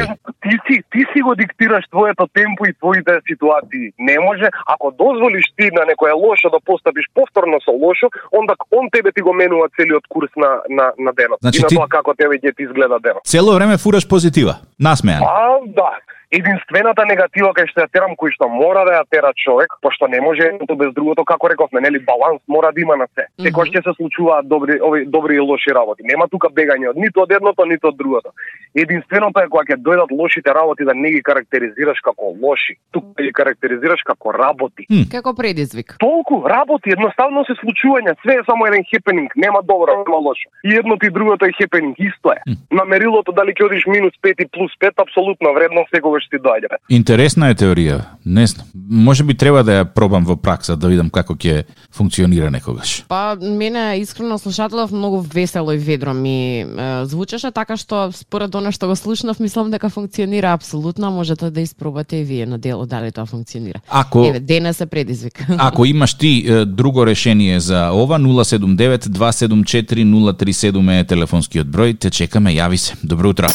ти. 0.44 0.54
Си, 0.66 0.82
ти 0.92 1.02
си 1.12 1.22
го 1.22 1.34
диктираш 1.34 1.84
твоето 1.90 2.26
темпо 2.34 2.66
и 2.66 2.72
твоите 2.80 3.12
ситуации. 3.28 3.92
Не 3.98 4.18
може, 4.18 4.46
ако 4.66 4.90
дозволиш 4.90 5.44
ти 5.56 5.66
на 5.76 5.82
некоја 5.90 6.14
лошо 6.14 6.50
да 6.50 6.58
постапиш 6.64 7.06
повторно 7.14 7.60
со 7.64 7.72
лошо, 7.72 8.06
онда 8.32 8.54
он 8.70 8.90
тебе 8.90 9.12
ти 9.12 9.20
го 9.20 9.32
менува 9.32 9.68
целиот 9.76 10.04
курс 10.08 10.30
на, 10.36 10.50
на, 10.68 10.92
на 10.98 11.12
денот. 11.12 11.38
Значи, 11.40 11.58
и 11.58 11.62
на 11.62 11.68
ти... 11.68 11.74
тоа 11.74 11.88
како 11.88 12.14
тебе 12.14 12.38
ќе 12.38 12.56
ти 12.56 12.62
изгледа 12.62 12.98
денот. 13.00 13.22
Цело 13.24 13.54
време 13.54 13.78
фураш 13.78 14.08
позитива, 14.08 14.54
насмеан. 14.80 15.22
А, 15.22 15.58
да 15.66 15.90
единствената 16.38 17.04
негатива 17.06 17.52
кај 17.56 17.68
што 17.70 17.84
ја 17.84 17.90
терам 17.92 18.14
кој 18.18 18.34
што 18.34 18.48
мора 18.50 18.84
да 18.88 18.98
ја 18.98 19.04
тера 19.10 19.32
човек, 19.38 19.76
пошто 19.82 20.08
не 20.10 20.20
може 20.20 20.48
едното 20.50 20.76
без 20.76 20.92
другото, 20.94 21.24
како 21.24 21.48
рековме, 21.48 21.80
нели 21.80 21.98
баланс 21.98 22.40
мора 22.48 22.72
да 22.72 22.80
има 22.80 22.96
на 22.96 23.06
се. 23.14 23.26
Секогаш 23.40 23.70
ќе 23.70 23.84
се 23.84 23.94
случуваат 23.96 24.48
добри 24.48 24.80
ови 24.82 25.04
добри 25.06 25.36
и 25.36 25.40
лоши 25.40 25.74
работи. 25.74 26.02
Нема 26.04 26.28
тука 26.28 26.50
бегање 26.50 26.90
од 26.90 26.98
ниту 26.98 27.22
од 27.22 27.32
едното, 27.32 27.66
ниту 27.66 27.88
од 27.92 27.96
другото. 27.96 28.34
Единственото 28.74 29.40
е 29.40 29.48
кога 29.48 29.64
ќе 29.68 29.78
дојдат 29.78 30.10
лошите 30.10 30.54
работи 30.54 30.84
да 30.84 30.94
не 30.94 31.10
ги 31.14 31.22
карактеризираш 31.22 32.00
како 32.04 32.34
лоши, 32.42 32.76
тука 32.90 33.22
ги 33.22 33.32
карактеризираш 33.32 34.02
како 34.02 34.32
работи. 34.32 34.86
Mm. 34.90 35.06
Како 35.12 35.34
предизвик. 35.34 35.96
Толку 36.00 36.42
работи, 36.48 36.90
едноставно 36.90 37.44
се 37.46 37.54
случувања, 37.62 38.16
све 38.22 38.40
е 38.40 38.46
само 38.48 38.66
еден 38.66 38.84
хепенинг, 38.90 39.36
нема 39.36 39.62
добро, 39.62 39.94
нема 40.02 40.18
лошо. 40.18 40.50
И 40.64 40.74
едното 40.74 41.06
и 41.06 41.10
другото 41.10 41.46
е 41.46 41.54
хепенинг, 41.58 41.96
исто 41.98 42.34
е. 42.34 42.40
Mm. 42.48 42.58
На 42.72 42.84
мерилото 42.84 43.32
дали 43.32 43.54
ќе 43.54 43.66
одиш 43.68 43.86
минус 43.86 44.14
5 44.22 44.42
и 44.42 44.48
плюс 44.50 44.72
5, 44.80 45.02
апсолутно 45.02 45.54
вредно 45.54 45.86
секогаш 45.94 46.23
ти 46.30 46.38
доаѓа. 46.42 46.78
Интересна 46.88 47.50
е 47.50 47.54
теорија. 47.54 48.00
Не 48.24 48.46
знам. 48.46 48.66
Може 48.74 49.24
би 49.24 49.34
треба 49.34 49.62
да 49.64 49.80
ја 49.80 49.84
пробам 49.84 50.24
во 50.24 50.36
пракса 50.36 50.76
да 50.76 50.88
видам 50.88 51.10
како 51.10 51.34
ќе 51.34 51.64
функционира 51.92 52.50
некогаш. 52.50 53.04
Па 53.08 53.36
мене 53.40 53.98
искрено 54.00 54.38
слушателов 54.38 54.92
многу 54.92 55.20
весело 55.20 55.72
и 55.72 55.78
ведро 55.78 56.14
ми 56.14 56.60
е, 56.60 56.66
звучеше 57.04 57.50
така 57.50 57.76
што 57.76 58.10
според 58.12 58.54
она 58.54 58.72
што 58.72 58.88
го 58.88 58.96
слушнав 58.96 59.40
мислам 59.40 59.70
дека 59.70 59.90
функционира 59.90 60.52
апсолутно, 60.52 61.10
можете 61.10 61.50
да 61.50 61.60
испробате 61.60 62.16
и 62.16 62.24
вие 62.24 62.46
на 62.46 62.58
дело 62.58 62.86
дали 62.86 63.12
тоа 63.12 63.26
функционира. 63.26 63.80
Ако 63.88 64.26
Еве 64.26 64.40
денес 64.40 64.76
се 64.76 64.86
предизвик. 64.86 65.46
Ако 65.58 65.84
имаш 65.84 66.14
ти 66.14 66.44
е, 66.48 66.64
друго 66.64 67.06
решение 67.06 67.60
за 67.60 67.90
ова 67.92 68.18
079 68.18 69.08
274 69.08 70.04
037 70.04 71.00
е 71.00 71.04
телефонскиот 71.04 71.66
број, 71.66 71.98
те 71.98 72.10
чекаме, 72.10 72.54
јави 72.54 72.76
се. 72.76 72.94
Добро 73.02 73.28
утро 73.28 73.48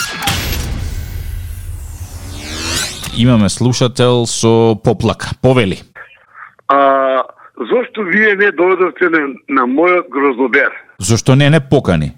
имаме 3.18 3.50
слушател 3.50 4.26
со 4.26 4.76
поплака. 4.76 5.30
Повели. 5.42 5.80
А, 6.68 7.24
зошто 7.58 8.04
вие 8.04 8.36
не 8.36 8.52
дојдовте 8.52 9.10
на, 9.10 9.22
на 9.48 9.68
мојот 9.68 10.10
гроздобер? 10.10 10.72
Зошто 11.00 11.36
не 11.36 11.50
не 11.50 11.60
покани? 11.60 12.14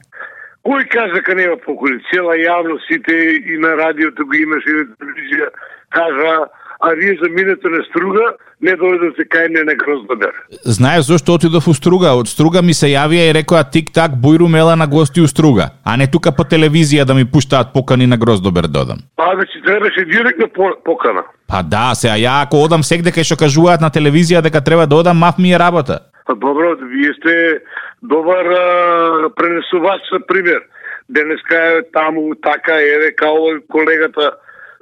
Кој 0.67 0.85
кажа 0.93 1.15
дека 1.15 1.35
нема 1.35 1.57
покани? 1.65 2.01
Цела 2.11 2.35
јавност 2.37 2.85
сите 2.87 3.15
и 3.39 3.57
на 3.57 3.75
радиото 3.77 4.25
го 4.25 4.33
имаше 4.33 4.69
и 4.69 4.73
на 4.81 4.95
телевизија 5.01 5.47
кажа 5.89 6.33
а 6.81 6.95
вие 6.95 7.17
за 7.21 7.29
на 7.69 7.83
Струга 7.83 8.35
не 8.61 8.73
дојдете 8.73 9.25
кај 9.29 9.49
не 9.49 9.63
на 9.63 9.75
Гроздобер. 9.75 10.33
Знаеш 10.65 11.05
зошто 11.05 11.33
отидов 11.33 11.67
у 11.67 11.73
Струга? 11.73 12.13
Од 12.17 12.27
Струга 12.27 12.61
ми 12.61 12.73
се 12.73 12.87
јавија 12.87 13.29
и 13.29 13.33
рекоа 13.33 13.63
тик-так 13.63 14.17
бујру 14.17 14.49
мела 14.49 14.75
на 14.75 14.87
гости 14.87 15.21
у 15.21 15.27
Струга, 15.27 15.69
а 15.85 15.97
не 15.97 16.07
тука 16.07 16.31
по 16.31 16.43
телевизија 16.43 17.05
да 17.05 17.13
ми 17.13 17.25
пуштаат 17.25 17.73
покани 17.73 18.07
на 18.07 18.17
Гроздобер 18.17 18.67
додам. 18.67 18.97
Па 19.15 19.31
значи 19.35 19.61
требаше 19.65 20.05
директно 20.05 20.47
покана. 20.85 21.23
Па 21.47 21.63
да, 21.63 21.93
се 21.95 22.09
а 22.09 22.17
ја 22.17 22.43
ако 22.43 22.63
одам 22.65 22.83
секде 22.83 23.13
кај 23.13 23.23
што 23.29 23.37
кажуваат 23.37 23.81
на 23.81 23.89
телевизија 23.89 24.41
дека 24.41 24.61
треба 24.61 24.87
да 24.87 24.95
одам, 24.95 25.17
мав 25.17 25.37
ми 25.37 25.53
е 25.53 25.59
работа. 25.59 25.99
Па 26.25 26.35
добро, 26.35 26.75
вие 26.81 27.13
сте 27.13 27.61
добар 28.01 28.45
а, 28.45 29.29
пренесувач 29.35 30.01
за 30.13 30.19
пример. 30.27 30.61
Денеска 31.09 31.55
е 31.55 31.81
таму 31.93 32.35
така 32.35 32.73
еве 32.73 33.11
као 33.15 33.61
колегата 33.69 34.31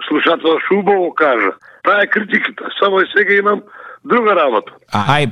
слушател 0.08 0.60
Шубово 0.68 1.14
кажа. 1.14 1.52
Таа 1.84 2.02
е 2.04 2.08
критиката. 2.08 2.70
Само 2.80 3.02
и 3.02 3.06
сега 3.18 3.34
имам 3.34 3.62
друга 4.06 4.36
работа. 4.36 4.74
А, 4.92 5.20
ај, 5.20 5.32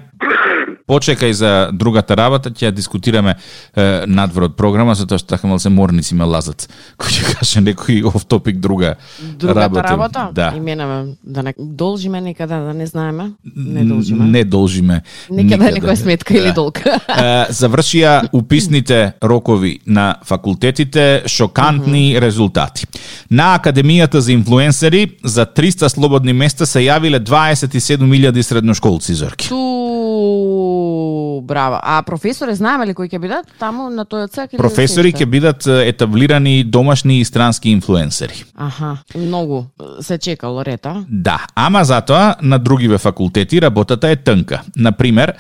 почекај 0.88 1.32
за 1.36 1.52
другата 1.74 2.16
работа, 2.16 2.50
ќе 2.50 2.72
дискутираме 2.72 3.36
е, 3.36 4.06
надвор 4.08 4.48
од 4.48 4.56
програма, 4.56 4.96
затоа 4.96 5.20
што 5.20 5.36
така 5.36 5.50
мал 5.52 5.60
се 5.60 5.70
морници 5.70 6.16
ме 6.16 6.26
лазат. 6.28 6.68
Кој 7.02 7.18
ќе 7.18 7.34
каже 7.34 7.64
некој 7.66 8.06
оф 8.08 8.26
топик 8.26 8.62
друга 8.64 8.96
Другата 9.20 9.68
работа. 9.68 9.88
работа? 9.92 10.30
Да. 10.34 10.54
Именаме, 10.56 11.16
да 11.24 11.44
не 11.44 11.54
должиме 11.58 12.22
некаде, 12.22 12.56
да 12.56 12.74
не 12.74 12.88
знаеме. 12.88 13.32
Не 13.56 13.84
должиме. 13.84 14.26
Не 14.26 14.44
должиме. 14.44 15.02
Некаде 15.30 15.74
некоја 15.76 15.96
сметка 16.00 16.38
или 16.38 16.54
долг. 16.56 16.80
Е, 16.88 17.52
завршија 17.52 18.30
уписните 18.34 19.14
рокови 19.24 19.80
на 19.86 20.16
факултетите, 20.24 21.24
шокантни 21.28 22.14
mm 22.14 22.16
-hmm. 22.16 22.22
резултати. 22.22 22.86
На 23.32 23.60
Академијата 23.60 24.18
за 24.18 24.32
инфлуенсери 24.32 25.18
за 25.24 25.46
300 25.46 25.88
слободни 25.88 26.34
места 26.34 26.66
се 26.66 26.80
јавиле 26.80 27.20
27.000 27.20 28.42
средношколци, 28.42 29.14
Зорки. 29.14 29.47
Ту 29.48 31.42
браво. 31.42 31.80
А 31.84 32.04
професори 32.04 32.56
знаеме 32.56 32.88
ли 32.88 32.94
кои 32.94 33.08
ќе 33.10 33.20
бидат 33.20 33.46
таму 33.60 33.90
на 33.90 34.06
тој 34.06 34.28
отсек 34.28 34.54
или 34.54 34.60
Професори 34.62 35.14
ќе 35.14 35.26
бидат 35.26 35.68
етаблирани 35.68 36.64
домашни 36.64 37.20
и 37.20 37.26
странски 37.26 37.70
инфлуенсери. 37.70 38.44
Аха, 38.56 38.98
многу 39.16 39.64
се 40.02 40.18
чекало 40.18 40.66
рета. 40.66 41.06
Да, 41.10 41.46
ама 41.56 41.84
затоа 41.86 42.36
на 42.42 42.60
другиве 42.60 42.98
факултети 42.98 43.62
работата 43.62 44.10
е 44.10 44.16
тнка. 44.16 44.62
Например, 44.76 45.34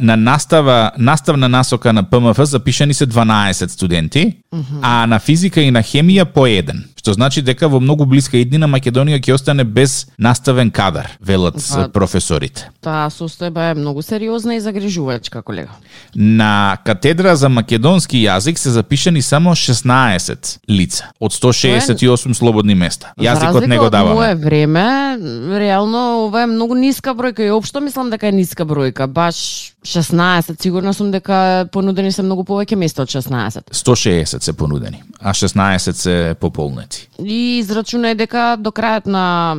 на 0.00 0.16
настава 0.16 0.90
наставна 0.98 1.48
насока 1.48 1.92
на 1.92 2.02
ПМФ 2.02 2.40
запишани 2.44 2.94
се 2.94 3.06
12 3.06 3.66
студенти, 3.66 4.36
а 4.82 5.06
на 5.06 5.18
физика 5.18 5.60
и 5.60 5.70
на 5.70 5.82
хемија 5.82 6.24
по 6.24 6.46
еден. 6.46 6.84
Што 7.02 7.16
значи 7.18 7.42
дека 7.42 7.66
во 7.66 7.80
многу 7.82 8.04
блиска 8.06 8.38
иднина 8.38 8.68
Македонија 8.70 9.18
ќе 9.18 9.34
остане 9.34 9.64
без 9.66 10.06
наставен 10.22 10.68
кадар, 10.70 11.08
велат 11.18 11.56
Па, 11.58 11.88
професорите. 11.90 12.68
Таа 12.78 13.08
состојба 13.10 13.72
е 13.72 13.74
многу 13.74 14.04
сериозна 14.06 14.54
и 14.54 14.60
загрижувачка, 14.62 15.42
колега. 15.42 15.74
На 16.14 16.78
катедра 16.86 17.34
за 17.34 17.50
македонски 17.50 18.22
јазик 18.22 18.54
се 18.54 18.70
запишани 18.70 19.22
само 19.22 19.56
16 19.58 20.58
лица 20.70 21.10
од 21.18 21.34
168 21.34 22.38
слободни 22.38 22.78
места. 22.78 23.10
Јазикот 23.18 23.66
не 23.66 23.78
го 23.82 23.90
даваме. 23.90 24.14
мое 24.14 24.34
време, 24.38 25.18
реално 25.58 26.30
ова 26.30 26.42
е 26.42 26.46
многу 26.46 26.78
ниска 26.78 27.18
бројка 27.18 27.42
и 27.42 27.50
општо 27.50 27.80
мислам 27.80 28.14
дека 28.14 28.30
е 28.30 28.32
ниска 28.32 28.62
бројка. 28.62 29.10
Баш 29.10 29.71
16, 29.84 30.62
сигурна 30.62 30.94
сум 30.94 31.10
дека 31.10 31.66
понудени 31.72 32.12
се 32.12 32.22
многу 32.22 32.44
повеќе 32.46 32.76
места 32.78 33.02
од 33.02 33.08
16. 33.10 33.72
160 33.72 34.40
се 34.40 34.52
понудени, 34.52 35.02
а 35.20 35.32
16 35.34 35.92
се 35.92 36.34
пополнети. 36.40 37.08
И 37.18 37.58
израчунај 37.62 38.14
дека 38.14 38.56
до 38.58 38.70
крајот 38.70 39.06
на, 39.10 39.56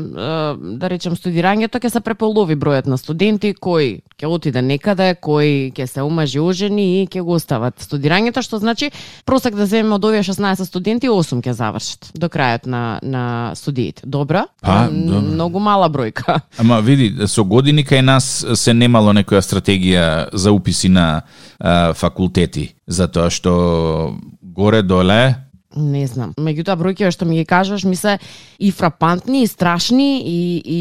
да 0.80 0.90
речем, 0.90 1.16
студирањето 1.20 1.80
ќе 1.80 1.90
се 1.90 2.00
преполови 2.02 2.56
бројот 2.56 2.88
на 2.88 2.98
студенти 2.98 3.54
кои 3.54 4.00
ќе 4.20 4.28
отиде 4.32 4.62
некаде, 4.62 5.16
кои 5.16 5.72
ќе 5.76 5.86
се 5.88 6.02
омажи 6.02 6.40
ожени 6.40 7.04
и 7.04 7.08
ќе 7.08 7.22
го 7.22 7.36
остават 7.36 7.76
студирањето, 7.84 8.42
што 8.42 8.60
значи 8.64 8.92
просек 9.26 9.56
да 9.60 9.66
земеме 9.66 9.96
од 9.96 10.06
овие 10.06 10.24
16 10.24 10.64
студенти 10.66 11.10
8 11.12 11.44
ќе 11.44 11.52
завршат 11.52 12.12
до 12.16 12.28
крајот 12.32 12.66
на 12.68 13.00
на 13.04 13.52
студиите. 13.56 14.02
Добра? 14.06 14.46
Па, 14.62 14.88
М, 14.88 15.06
добро. 15.08 15.22
Многу 15.34 15.60
мала 15.60 15.90
бројка. 15.90 16.40
Ама 16.58 16.80
види, 16.82 17.28
со 17.28 17.44
години 17.44 17.84
кај 17.84 18.02
нас 18.02 18.46
се 18.56 18.74
немало 18.74 19.12
некоја 19.14 19.42
стратегија 19.42 20.13
за 20.34 20.52
уписи 20.52 20.90
на 20.90 21.24
а, 21.60 21.94
факултети, 21.94 22.74
затоа 22.88 23.30
што 23.30 24.18
горе-доле 24.42 25.44
Не 25.76 26.06
знам. 26.06 26.34
Меѓутоа 26.38 26.76
бројките 26.78 27.10
што 27.14 27.26
ми 27.26 27.40
ги 27.40 27.46
кажуваш 27.50 27.84
ми 27.90 27.98
се 27.98 28.20
и 28.62 28.70
фрапантни, 28.72 29.44
и 29.44 29.48
страшни, 29.50 30.22
и, 30.22 30.62
и 30.62 30.80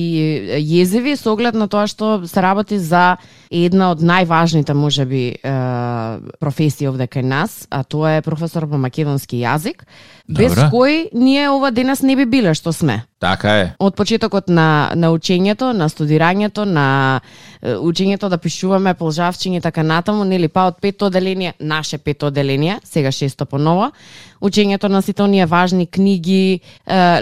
језеви 0.60 1.16
со 1.16 1.32
оглед 1.32 1.56
на 1.56 1.68
тоа 1.68 1.86
што 1.88 2.26
се 2.28 2.42
работи 2.44 2.76
за 2.78 3.16
една 3.48 3.92
од 3.96 4.04
најважните, 4.04 4.76
можеби, 4.76 5.40
професии 6.40 6.90
овде 6.92 7.08
кај 7.08 7.24
нас, 7.24 7.64
а 7.70 7.84
тоа 7.84 8.18
е 8.18 8.24
професор 8.24 8.68
по 8.68 8.76
македонски 8.76 9.40
јазик, 9.40 9.86
без 10.28 10.52
Добра. 10.52 10.68
кој 10.68 11.08
ние 11.16 11.48
ова 11.48 11.72
денес 11.72 12.02
не 12.02 12.16
би 12.16 12.28
биле 12.28 12.54
што 12.54 12.72
сме. 12.72 13.02
така 13.18 13.50
е. 13.54 13.66
Од 13.78 13.94
почетокот 13.96 14.48
на, 14.48 14.92
на 14.94 15.08
учењето, 15.14 15.72
на 15.72 15.88
студирањето, 15.88 16.64
на 16.64 17.20
учењето 17.62 18.28
да 18.28 18.38
пишуваме 18.38 18.94
полжавчиња 18.94 19.56
и 19.56 19.60
така 19.60 19.82
натаму, 19.82 20.24
нели 20.24 20.48
па 20.48 20.66
од 20.66 20.80
пето 20.82 21.06
оделение, 21.06 21.54
наше 21.60 21.98
пето 21.98 22.26
оделение, 22.26 22.80
сега 22.84 23.12
шесто 23.12 23.46
по 23.46 23.58
ново, 23.58 23.92
учењето 24.42 24.88
на 24.88 25.02
сите 25.02 25.22
оние 25.22 25.46
важни 25.46 25.86
книги, 25.86 26.60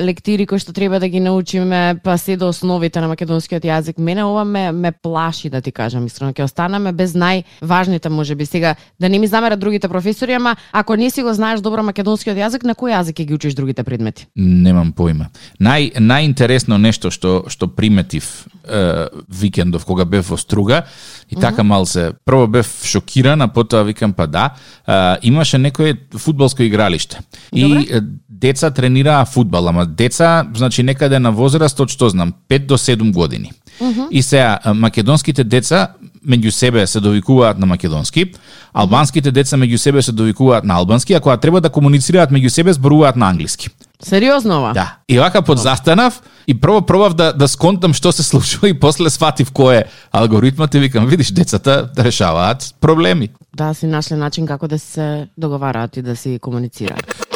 лектири 0.01 0.47
кои 0.47 0.59
што 0.59 0.73
треба 0.73 1.01
да 1.01 1.09
ги 1.09 1.21
научиме, 1.21 2.01
па 2.05 2.17
се 2.19 2.37
до 2.37 2.49
основите 2.49 3.01
на 3.01 3.09
македонскиот 3.09 3.65
јазик. 3.65 3.99
Мене 3.99 4.25
ова 4.25 4.45
ме, 4.45 4.73
ме 4.73 4.93
плаши 4.93 5.51
да 5.51 5.61
ти 5.61 5.73
кажам 5.73 6.07
искрено, 6.07 6.33
ќе 6.33 6.49
останаме 6.49 6.93
без 6.93 7.13
најважните 7.13 8.09
можеби 8.09 8.47
сега 8.47 8.75
да 9.01 9.09
не 9.09 9.19
ми 9.19 9.27
замерат 9.27 9.61
другите 9.61 9.89
професори, 9.89 10.33
ама 10.33 10.57
ако 10.73 10.97
не 10.97 11.11
си 11.11 11.23
го 11.23 11.35
знаеш 11.35 11.61
добро 11.61 11.83
македонскиот 11.83 12.37
јазик, 12.37 12.65
на 12.65 12.75
кој 12.75 12.97
јазик 12.97 13.21
ќе 13.21 13.27
ги 13.29 13.35
учиш 13.35 13.55
другите 13.55 13.85
предмети? 13.85 14.27
Немам 14.37 14.93
поима. 14.93 15.29
Нај 15.61 16.01
најинтересно 16.01 16.81
нешто 16.81 17.11
што 17.11 17.45
што 17.49 17.69
приметив 17.69 18.47
е, 18.65 19.07
викендов 19.29 19.85
кога 19.85 20.05
бев 20.05 20.30
во 20.31 20.39
Струга 20.39 20.85
и 21.31 21.37
така 21.37 21.63
мал 21.63 21.87
се 21.87 22.13
прво 22.25 22.47
бев 22.47 22.71
шокиран, 22.85 23.43
а 23.43 23.49
потоа 23.49 23.85
викам 23.85 24.13
па 24.13 24.27
да, 24.27 24.51
е, 24.87 25.19
имаше 25.31 25.59
некој 25.59 25.97
фудбалско 26.17 26.63
игралиште. 26.63 27.21
И 27.53 27.65
е, 27.91 28.01
деца 28.29 28.71
тренираа 28.71 29.25
фудбал, 29.25 29.69
ама 29.69 29.87
деца, 29.87 30.47
значи 30.55 30.83
некаде 30.83 31.19
на 31.19 31.33
возраст 31.33 31.81
од 31.81 31.91
што 31.91 32.09
знам, 32.09 32.35
5 32.49 32.67
до 32.67 32.79
7 32.79 33.13
години. 33.13 33.53
И 34.11 34.23
сега 34.23 34.59
македонските 34.75 35.45
деца 35.45 35.95
меѓу 36.27 36.51
себе 36.51 36.87
се 36.87 37.01
довикуваат 37.01 37.59
на 37.59 37.67
македонски, 37.67 38.33
албанските 38.73 39.33
деца 39.33 39.57
меѓу 39.57 39.77
себе 39.77 40.03
се 40.03 40.13
довикуваат 40.13 40.65
на 40.65 40.75
албански, 40.75 41.15
а 41.15 41.21
кога 41.21 41.37
треба 41.37 41.61
да 41.61 41.71
комуницираат 41.71 42.31
меѓу 42.31 42.49
себе 42.49 42.73
зборуваат 42.73 43.17
на 43.17 43.31
англиски. 43.31 43.69
Сериозно 44.03 44.59
ова? 44.59 44.73
Да. 44.73 44.97
И 45.09 45.19
вака 45.19 45.43
подзастанав 45.43 46.23
и 46.47 46.61
прво 46.61 46.83
пробав 46.83 47.15
да 47.15 47.33
да 47.33 47.49
сконтам 47.49 47.95
што 47.95 48.13
се 48.13 48.23
случува 48.23 48.69
и 48.69 48.75
после 48.75 49.11
сватив 49.11 49.53
кој 49.53 49.81
е 49.81 49.85
алгоритмот 50.13 50.75
и 50.75 50.81
викам 50.81 51.07
видиш 51.07 51.33
децата 51.33 51.91
решаваат 51.99 52.75
проблеми. 52.81 53.31
Да 53.57 53.75
си 53.75 53.87
нашле 53.87 54.17
начин 54.17 54.47
како 54.47 54.69
да 54.69 54.79
се 54.79 55.29
договараат 55.37 55.97
и 55.97 56.03
да 56.03 56.17
си 56.17 56.39
комуницираат. 56.39 57.31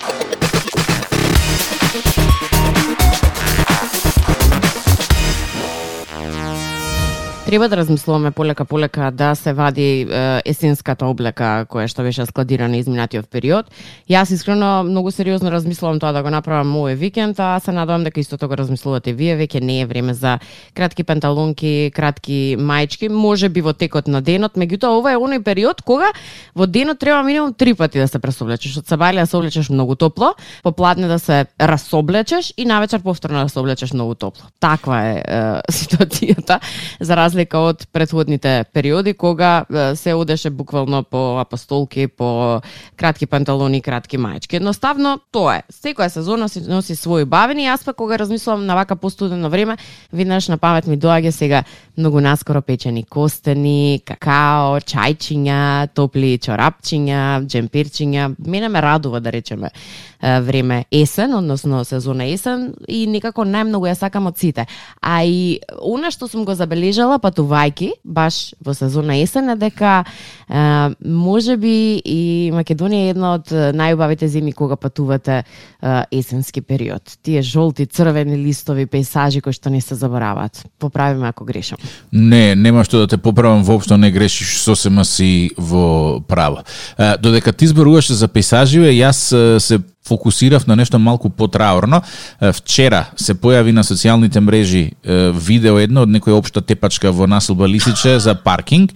Треба 7.47 7.69
да 7.69 7.77
размислуваме 7.77 8.31
полека 8.31 8.65
полека 8.65 9.11
да 9.11 9.35
се 9.35 9.53
вади 9.53 10.09
есенската 10.49 11.05
облека 11.07 11.67
која 11.69 11.85
што 11.93 12.01
беше 12.03 12.25
складирана 12.25 12.79
изминатиот 12.81 13.29
период. 13.29 13.69
Јас 14.09 14.33
искрено 14.33 14.83
многу 14.89 15.13
сериозно 15.13 15.53
размислувам 15.53 16.01
тоа 16.01 16.13
да 16.17 16.23
го 16.25 16.33
направам 16.33 16.73
овој 16.73 16.97
викенд, 16.97 17.37
а 17.39 17.61
се 17.61 17.73
надевам 17.73 18.05
дека 18.05 18.21
истото 18.21 18.49
го 18.49 18.57
размислувате 18.57 19.13
вие, 19.13 19.37
веќе 19.37 19.61
не 19.61 19.83
е 19.83 19.87
време 19.87 20.15
за 20.15 20.39
кратки 20.75 21.05
панталонки, 21.05 21.93
кратки 21.95 22.57
мајчки, 22.59 23.13
може 23.13 23.49
би 23.53 23.61
во 23.61 23.77
текот 23.77 24.09
на 24.09 24.23
денот, 24.25 24.57
меѓутоа 24.57 24.97
ова 24.97 25.13
е 25.13 25.21
оној 25.21 25.45
период 25.45 25.85
кога 25.85 26.11
во 26.57 26.67
денот 26.67 26.99
треба 26.99 27.23
минимум 27.23 27.53
три 27.55 27.75
пати 27.75 28.01
да 28.01 28.09
се 28.09 28.19
пресоблечеш. 28.19 28.81
Од 28.81 28.89
сабајле 28.89 29.21
да 29.21 29.27
се 29.27 29.37
облечеш 29.37 29.69
многу 29.69 29.95
топло, 29.95 30.33
попладне 30.63 31.13
да 31.13 31.19
се 31.19 31.45
расоблечеш 31.61 32.55
и 32.57 32.65
навечер 32.65 33.05
повторно 33.05 33.45
да 33.45 33.49
се 33.49 33.61
облечеш 33.61 33.93
многу 33.93 34.15
топло. 34.15 34.49
Таква 34.61 35.05
е, 35.07 35.23
е 35.29 35.61
ситуацијата 35.71 36.61
за 37.01 37.17
разлика 37.17 37.44
од 37.53 37.87
предходните 37.93 38.65
периоди 38.73 39.15
кога 39.15 39.65
се 39.95 40.15
одеше 40.15 40.51
буквално 40.51 41.03
по 41.05 41.39
апостолки, 41.41 42.07
по 42.09 42.61
кратки 42.97 43.27
панталони, 43.27 43.81
кратки 43.81 44.17
маечки. 44.19 44.57
Едноставно 44.57 45.19
тоа 45.31 45.57
е. 45.57 45.63
Секоја 45.73 46.09
сезона 46.09 46.49
се 46.49 46.61
носи 46.65 46.97
своји 46.97 47.25
бавени, 47.25 47.67
јас 47.69 47.85
па 47.85 47.93
кога 47.93 48.17
размислувам 48.19 48.67
на 48.67 48.75
вака 48.75 48.97
постудено 48.97 49.51
време, 49.51 49.77
веднаш 50.13 50.49
на 50.49 50.59
памет 50.59 50.87
ми 50.87 50.99
доаѓа 50.99 51.31
сега 51.31 51.65
многу 51.99 52.21
наскоро 52.21 52.63
печени 52.63 53.05
костени, 53.05 54.01
какао, 54.05 54.81
чајчиња, 54.81 55.89
топли 55.95 56.39
чорапчиња, 56.39 57.45
джемпирчиња. 57.47 58.35
Мене 58.39 58.69
ме 58.69 58.81
радува 58.81 59.21
да 59.21 59.33
речеме 59.33 59.71
време 60.23 60.85
есен, 60.93 61.35
односно 61.35 61.85
сезона 61.85 62.25
есен 62.25 62.73
и 62.89 63.05
некако 63.07 63.45
најмногу 63.45 63.91
ја 63.91 63.95
сакам 63.99 64.27
од 64.27 64.39
сите. 64.39 64.67
А 65.01 65.25
и 65.25 65.61
она 65.83 66.11
што 66.11 66.29
сум 66.29 66.45
го 66.45 66.55
забележала 66.55 67.19
патувајки 67.25 67.91
баш 68.05 68.53
во 68.61 68.75
сезона 68.77 69.17
есена, 69.17 69.57
дека 69.57 70.05
е, 70.05 70.95
може 71.01 71.57
би 71.57 72.03
и 72.05 72.51
Македонија 72.53 73.09
е 73.09 73.15
една 73.15 73.33
од 73.39 73.53
најубавите 73.75 74.29
зими 74.29 74.53
кога 74.53 74.77
патувате 74.77 75.41
е, 75.41 75.45
есенски 76.13 76.61
период. 76.61 77.17
Тие 77.23 77.43
жолти, 77.43 77.87
црвени 77.87 78.37
листови, 78.37 78.87
пейсажи 78.87 79.41
кои 79.41 79.57
што 79.57 79.73
не 79.73 79.81
се 79.81 79.95
забораваат. 79.95 80.65
Поправиме 80.79 81.29
ако 81.29 81.45
грешам. 81.45 81.79
Не, 82.13 82.55
нема 82.55 82.85
што 82.85 83.05
да 83.05 83.09
те 83.09 83.17
поправам, 83.17 83.65
воопшто 83.65 83.97
не 83.97 84.13
грешиш, 84.13 84.59
сосема 84.61 85.05
си 85.05 85.51
во 85.57 86.21
право. 86.29 86.63
Е, 86.99 87.17
Додека 87.19 87.53
ти 87.53 87.67
зборуваше 87.67 88.15
за 88.15 88.29
пейсаживе, 88.29 88.93
јас 88.93 89.59
се 89.59 89.81
фокусирав 90.09 90.67
на 90.67 90.77
нешто 90.77 90.99
малку 90.99 91.31
потраорно. 91.31 92.03
Вчера 92.41 93.07
се 93.17 93.35
појави 93.35 93.73
на 93.73 93.85
социјалните 93.85 94.41
мрежи 94.41 94.93
видео 95.35 95.79
едно 95.79 96.03
од 96.05 96.09
некоја 96.13 96.37
општа 96.39 96.61
тепачка 96.61 97.13
во 97.13 97.27
населба 97.27 97.69
Лисиче 97.69 98.19
за 98.19 98.35
паркинг. 98.35 98.93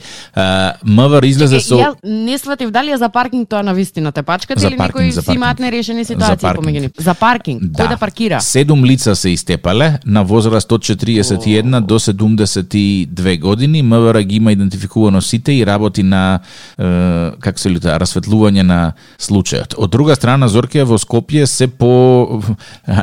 МВР 0.84 1.26
излезе 1.26 1.60
со 1.60 1.78
Ја 1.80 1.94
не 2.04 2.38
сватив 2.38 2.70
дали 2.70 2.92
е 2.92 2.98
за 2.98 3.08
паркинг 3.08 3.48
тоа 3.48 3.62
на 3.62 3.72
вистина 3.74 4.12
тепачката 4.12 4.60
За 4.60 4.68
или 4.68 4.76
паркинг, 4.76 5.04
некои 5.06 5.22
си 5.22 5.32
имаат 5.34 5.58
нерешени 5.58 6.04
За 6.04 6.12
ситуации 6.12 6.42
паркинг. 6.42 6.66
помеѓу 6.66 6.80
нив. 6.80 6.90
За 6.98 7.14
паркинг. 7.14 7.62
Кој 7.62 7.88
да 7.88 7.96
паркира? 7.96 8.40
Седум 8.40 8.84
лица 8.84 9.16
се 9.16 9.30
истепале 9.30 9.98
на 10.06 10.22
возраст 10.24 10.72
од 10.72 10.82
41 10.82 11.80
до 11.80 11.98
72 11.98 13.40
години. 13.40 13.82
МВР 13.82 14.22
ги 14.22 14.36
има 14.36 14.52
идентификувано 14.52 15.20
сите 15.22 15.52
и 15.52 15.66
работи 15.66 16.02
на 16.02 16.40
е, 16.78 17.30
како 17.40 17.58
се 17.58 17.70
лута, 17.70 17.96
расветлување 17.98 18.62
на 18.62 18.92
случајот. 19.18 19.74
Од 19.78 19.90
друга 19.90 20.14
страна 20.16 20.48
Зорке 20.48 20.84
во 20.84 20.97
Скопје 20.98 21.46
се 21.46 21.68
по 21.68 22.42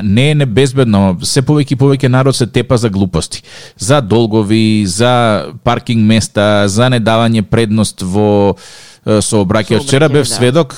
не 0.04 0.32
е 0.32 0.36
небезбедно, 0.36 1.18
се 1.24 1.42
повеќе 1.42 1.76
и 1.76 1.80
повеќе 1.80 2.12
народ 2.12 2.36
се 2.36 2.48
тепа 2.48 2.78
за 2.78 2.90
глупости. 2.90 3.44
За 3.78 4.02
долгови, 4.02 4.86
за 4.86 5.54
паркинг 5.64 6.06
места, 6.06 6.68
за 6.68 6.90
недавање 6.94 7.42
предност 7.42 8.02
во 8.02 8.56
сообраќај. 9.06 9.84
Вчера 9.84 10.10
бев 10.10 10.28
да. 10.28 10.34
сведок 10.34 10.76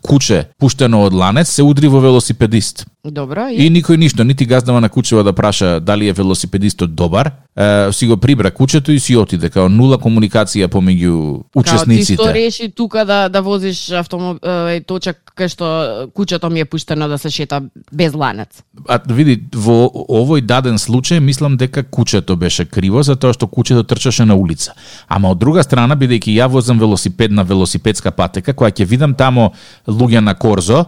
куче 0.00 0.46
пуштено 0.58 1.04
од 1.04 1.12
ланец 1.12 1.52
се 1.52 1.62
удри 1.62 1.88
во 1.88 2.00
велосипедист. 2.00 2.86
Добро, 3.04 3.48
и, 3.48 3.64
И 3.64 3.70
никој 3.72 3.96
ништо, 3.96 4.24
нити 4.24 4.44
газдава 4.44 4.80
на 4.80 4.88
кучева 4.88 5.24
да 5.24 5.32
праша 5.32 5.80
дали 5.80 6.08
е 6.08 6.12
велосипедистот 6.12 6.94
добар, 6.94 7.30
е, 7.56 7.92
си 7.92 8.06
го 8.06 8.16
прибра 8.16 8.50
кучето 8.50 8.92
и 8.92 9.00
си 9.00 9.16
отиде, 9.16 9.48
као 9.48 9.68
нула 9.68 9.96
комуникација 9.96 10.68
помеѓу 10.68 11.40
Као 11.52 11.62
ти 11.62 11.68
што 11.68 11.74
учесниците. 11.74 12.34
реши 12.34 12.68
тука 12.68 13.04
да 13.04 13.28
да 13.28 13.40
возиш 13.40 13.90
автомобил 13.90 14.40
точак 14.86 15.32
кај 15.36 15.48
што 15.48 16.10
кучето 16.14 16.50
ми 16.50 16.60
е 16.60 16.64
пуштено 16.64 17.08
да 17.08 17.18
се 17.18 17.30
шета 17.30 17.62
без 17.92 18.14
ланец. 18.14 18.62
А 18.88 19.00
види, 19.08 19.40
во 19.54 19.88
овој 19.88 20.44
даден 20.44 20.76
случај 20.76 21.20
мислам 21.20 21.56
дека 21.56 21.82
кучето 21.82 22.36
беше 22.36 22.64
криво 22.64 23.02
затоа 23.02 23.32
што 23.32 23.46
кучето 23.46 23.82
трчаше 23.82 24.24
на 24.24 24.36
улица. 24.36 24.72
Ама 25.08 25.30
од 25.30 25.38
друга 25.38 25.62
страна, 25.62 25.96
бидејќи 25.96 26.36
ја 26.36 26.48
возам 26.48 26.78
велосипед 26.78 27.30
на 27.32 27.44
велосипедска 27.44 28.10
патека, 28.10 28.52
која 28.52 28.70
ќе 28.76 28.84
видам 28.84 29.14
тамо 29.14 29.52
луѓе 29.88 30.20
на 30.20 30.34
корзо, 30.34 30.84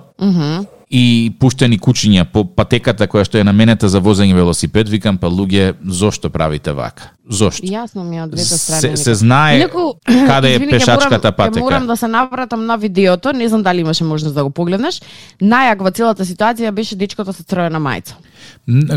и 0.93 1.33
пуштени 1.41 1.79
кучиња 1.81 2.27
по 2.29 2.43
патеката 2.45 3.07
која 3.09 3.25
што 3.25 3.39
е 3.41 3.47
наменета 3.49 3.89
за 3.89 4.01
возење 4.05 4.37
велосипед, 4.37 4.91
викам 4.93 5.17
па 5.17 5.31
луѓе, 5.33 5.73
зошто 5.89 6.29
правите 6.31 6.75
вака? 6.77 7.09
Зошто? 7.25 7.65
Јасно 7.65 8.05
ми 8.05 8.19
е 8.19 8.27
од 8.27 8.35
двете 8.35 8.59
страни. 8.61 8.97
Се, 8.99 9.05
се 9.05 9.15
знае 9.23 9.63
Инаку, 9.63 9.87
каде 10.29 10.51
е 10.53 10.59
извини, 10.59 10.77
пешачката 10.77 11.17
морам, 11.17 11.37
патека. 11.37 11.65
Морам 11.65 11.87
да 11.87 11.97
се 11.97 12.09
навратам 12.13 12.67
на 12.67 12.77
видеото, 12.77 13.33
не 13.33 13.49
знам 13.49 13.63
дали 13.63 13.81
имаше 13.81 14.05
можност 14.05 14.35
да 14.35 14.45
го 14.45 14.51
погледнеш. 14.51 15.01
Најак 15.41 15.81
во 15.81 15.95
целата 15.97 16.29
ситуација 16.29 16.77
беше 16.77 17.01
дечкото 17.01 17.33
со 17.33 17.41
црвена 17.41 17.81
мајца. 17.81 18.21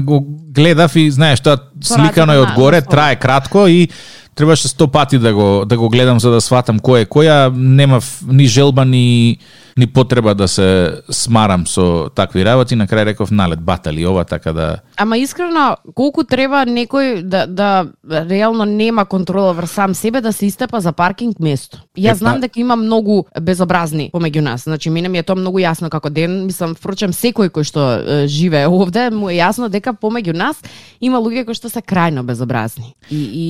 Го 0.04 0.20
гледав 0.52 1.00
и 1.00 1.08
знаеш 1.12 1.40
тоа 1.40 1.64
сликано 1.80 2.36
е 2.36 2.44
одгоре, 2.44 2.82
трае 2.82 3.16
кратко 3.16 3.68
и 3.72 3.88
требаше 4.36 4.68
сто 4.68 4.92
пати 4.92 5.18
да 5.18 5.34
го 5.34 5.64
да 5.66 5.78
го 5.78 5.90
гледам 5.90 6.20
за 6.20 6.36
да 6.36 6.42
сватам 6.44 6.80
кој 6.80 7.08
е 7.08 7.08
која, 7.08 7.56
немав 7.56 8.20
ни 8.28 8.52
желба 8.52 8.84
ни 8.84 9.40
ни 9.80 9.88
потреба 9.88 10.36
да 10.36 10.48
се 10.48 11.02
смарам 11.12 11.68
со 11.68 12.10
такви 12.16 12.46
работи, 12.48 12.76
на 12.80 12.88
крај 12.88 13.12
реков 13.12 13.32
налет 13.32 13.60
батали 13.60 14.06
ова 14.08 14.24
така 14.24 14.54
да 14.54 14.80
Ама 14.98 15.18
искрено, 15.18 15.76
колку 15.96 16.24
треба 16.24 16.64
некој 16.64 17.22
да, 17.22 17.46
да 17.48 17.92
реално 18.08 18.66
нема 18.66 19.06
контрола 19.06 19.54
врз 19.54 19.72
сам 19.72 19.96
себе 19.96 20.22
да 20.22 20.34
се 20.34 20.46
истепа 20.46 20.80
за 20.82 20.92
паркинг 20.92 21.40
место. 21.40 21.84
Ја 21.98 22.12
Е, 22.12 22.16
знам 22.16 22.40
дека 22.40 22.60
има 22.60 22.76
многу 22.76 23.26
безобразни 23.42 24.12
помеѓу 24.14 24.40
нас. 24.40 24.64
Значи, 24.64 24.90
мене 24.90 25.10
ми 25.10 25.18
е 25.18 25.24
тоа 25.24 25.36
многу 25.36 25.60
јасно 25.60 25.90
како 25.90 26.10
ден. 26.10 26.46
Мислам, 26.46 26.76
впрочем, 26.76 27.12
секој 27.12 27.52
кој 27.52 27.68
што 27.68 27.82
живее 28.28 28.68
овде, 28.72 29.10
му 29.12 29.30
е 29.30 29.36
јасно 29.44 29.68
дека 29.68 29.92
помеѓу 29.92 30.34
нас 30.34 30.56
има 31.02 31.20
луѓе 31.20 31.46
кои 31.46 31.54
што 31.54 31.70
се 31.70 31.84
крајно 31.84 32.24
безобразни. 32.24 32.96
И, 33.12 33.20
и 33.20 33.44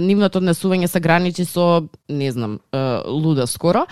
нивното 0.00 0.40
однесување 0.40 0.88
се 0.88 1.00
граничи 1.00 1.44
со, 1.44 1.84
не 2.08 2.32
знам, 2.32 2.60
луда 3.04 3.46
скоро. 3.46 3.84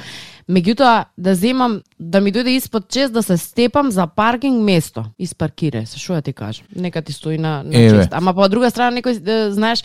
Меѓутоа, 0.51 1.05
да 1.19 1.35
земам, 1.35 1.81
да 1.99 2.21
ми 2.21 2.33
дојде 2.33 2.57
испод 2.57 2.89
чест 2.91 3.13
да 3.15 3.23
се 3.23 3.37
степам 3.37 3.91
за 3.91 4.07
паркинг 4.07 4.63
место. 4.63 5.05
Испаркире, 5.19 5.85
се 5.87 5.99
шо 6.03 6.17
ја 6.17 6.25
ти 6.25 6.33
кажам. 6.33 6.67
Нека 6.77 7.03
ти 7.03 7.13
стои 7.13 7.39
на, 7.39 7.63
на 7.63 7.79
Еве. 7.79 7.91
чест. 7.91 8.09
Ама 8.13 8.35
по 8.35 8.49
друга 8.49 8.71
страна 8.71 8.97
некој, 8.99 9.21
е, 9.21 9.53
знаеш, 9.55 9.85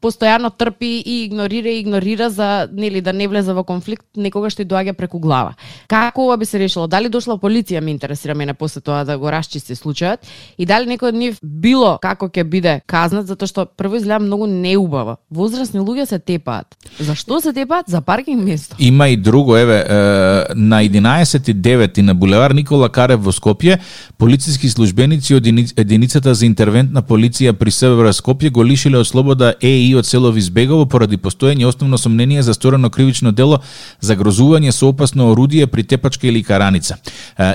постојано 0.00 0.50
трпи 0.56 1.02
и 1.04 1.24
игнорира 1.24 1.68
и 1.68 1.80
игнорира 1.80 2.30
за 2.30 2.68
нели 2.72 3.00
да 3.00 3.12
не 3.12 3.28
влезе 3.28 3.52
во 3.52 3.64
конфликт, 3.64 4.06
некогаш 4.16 4.56
ти 4.56 4.64
доаѓа 4.64 4.92
преку 4.96 5.18
глава. 5.18 5.54
Како 5.88 6.26
ова 6.30 6.36
би 6.36 6.46
се 6.46 6.58
решило? 6.58 6.86
Дали 6.86 7.08
дошла 7.08 7.36
полиција 7.36 7.80
ме 7.80 7.90
интересира 7.90 8.34
мене 8.34 8.54
после 8.54 8.80
тоа 8.80 9.04
да 9.04 9.18
го 9.18 9.30
расчисти 9.30 9.76
случајот 9.76 10.24
и 10.58 10.66
дали 10.66 10.88
некој 10.88 11.12
од 11.12 11.14
нив 11.14 11.38
било 11.42 11.98
како 12.00 12.28
ќе 12.28 12.44
биде 12.44 12.80
казнат 12.86 13.26
затоа 13.26 13.48
што 13.48 13.66
прво 13.66 14.00
изгледа 14.00 14.24
многу 14.24 14.46
неубаво. 14.46 15.18
Возрастни 15.30 15.80
луѓе 15.80 16.04
се 16.04 16.18
тепаат. 16.18 16.76
Зашто 17.00 17.40
се 17.40 17.52
тепаат? 17.52 17.86
За 17.88 18.00
паркинг 18.00 18.42
место. 18.44 18.76
Има 18.78 19.08
и 19.08 19.16
друго, 19.16 19.56
еве, 19.56 19.84
е, 19.88 20.05
на 20.54 20.82
11.9 20.82 22.02
на 22.02 22.14
булевар 22.14 22.50
Никола 22.50 22.88
Карев 22.88 23.20
во 23.24 23.32
Скопје, 23.32 23.78
полициски 24.18 24.68
службеници 24.68 25.34
од 25.34 25.46
единицата 25.46 26.34
за 26.34 26.46
интервентна 26.46 27.02
полиција 27.02 27.52
при 27.52 27.70
СВР 27.70 28.12
Скопје 28.16 28.50
го 28.50 28.64
лишиле 28.64 28.98
од 28.98 29.06
слобода 29.06 29.52
ЕИ 29.60 29.94
од 29.98 30.06
село 30.06 30.30
Визбегово 30.32 30.86
поради 30.86 31.16
постоење 31.16 31.66
основно 31.66 31.98
сомнение 31.98 32.42
за 32.42 32.54
сторено 32.54 32.90
кривично 32.90 33.32
дело 33.32 33.60
загрозување 34.00 34.72
со 34.72 34.88
опасно 34.88 35.30
орудие 35.30 35.66
при 35.66 35.84
тепачка 35.84 36.26
или 36.26 36.42
караница. 36.42 36.96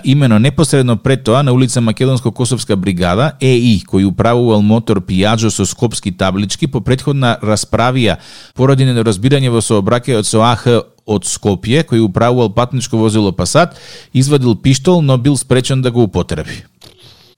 Имено 0.03 0.39
непосредно 0.39 0.97
пред 0.97 1.23
тоа 1.23 1.43
на 1.43 1.53
улица 1.53 1.81
Македонско-Косовска 1.81 2.75
бригада 2.75 3.31
ЕИ 3.41 3.81
кој 3.87 4.05
управувал 4.07 4.61
мотор 4.61 5.01
Пијаджо 5.01 5.49
со 5.49 5.65
скопски 5.65 6.11
таблички 6.11 6.67
по 6.67 6.81
претходна 6.81 7.37
расправија 7.41 8.17
поради 8.55 8.85
недоразбирање 8.85 9.49
во 9.49 9.61
сообраќајот 9.61 10.27
со 10.27 10.43
АХ 10.45 10.67
од 11.15 11.27
Скопје, 11.27 11.83
кој 11.87 12.03
управувал 12.05 12.51
патничко 12.53 12.97
возило 12.97 13.31
Пасат, 13.31 13.77
извадил 14.13 14.55
пиштол, 14.55 15.01
но 15.01 15.17
бил 15.17 15.37
спречен 15.37 15.81
да 15.81 15.91
го 15.91 16.03
употреби. 16.03 16.63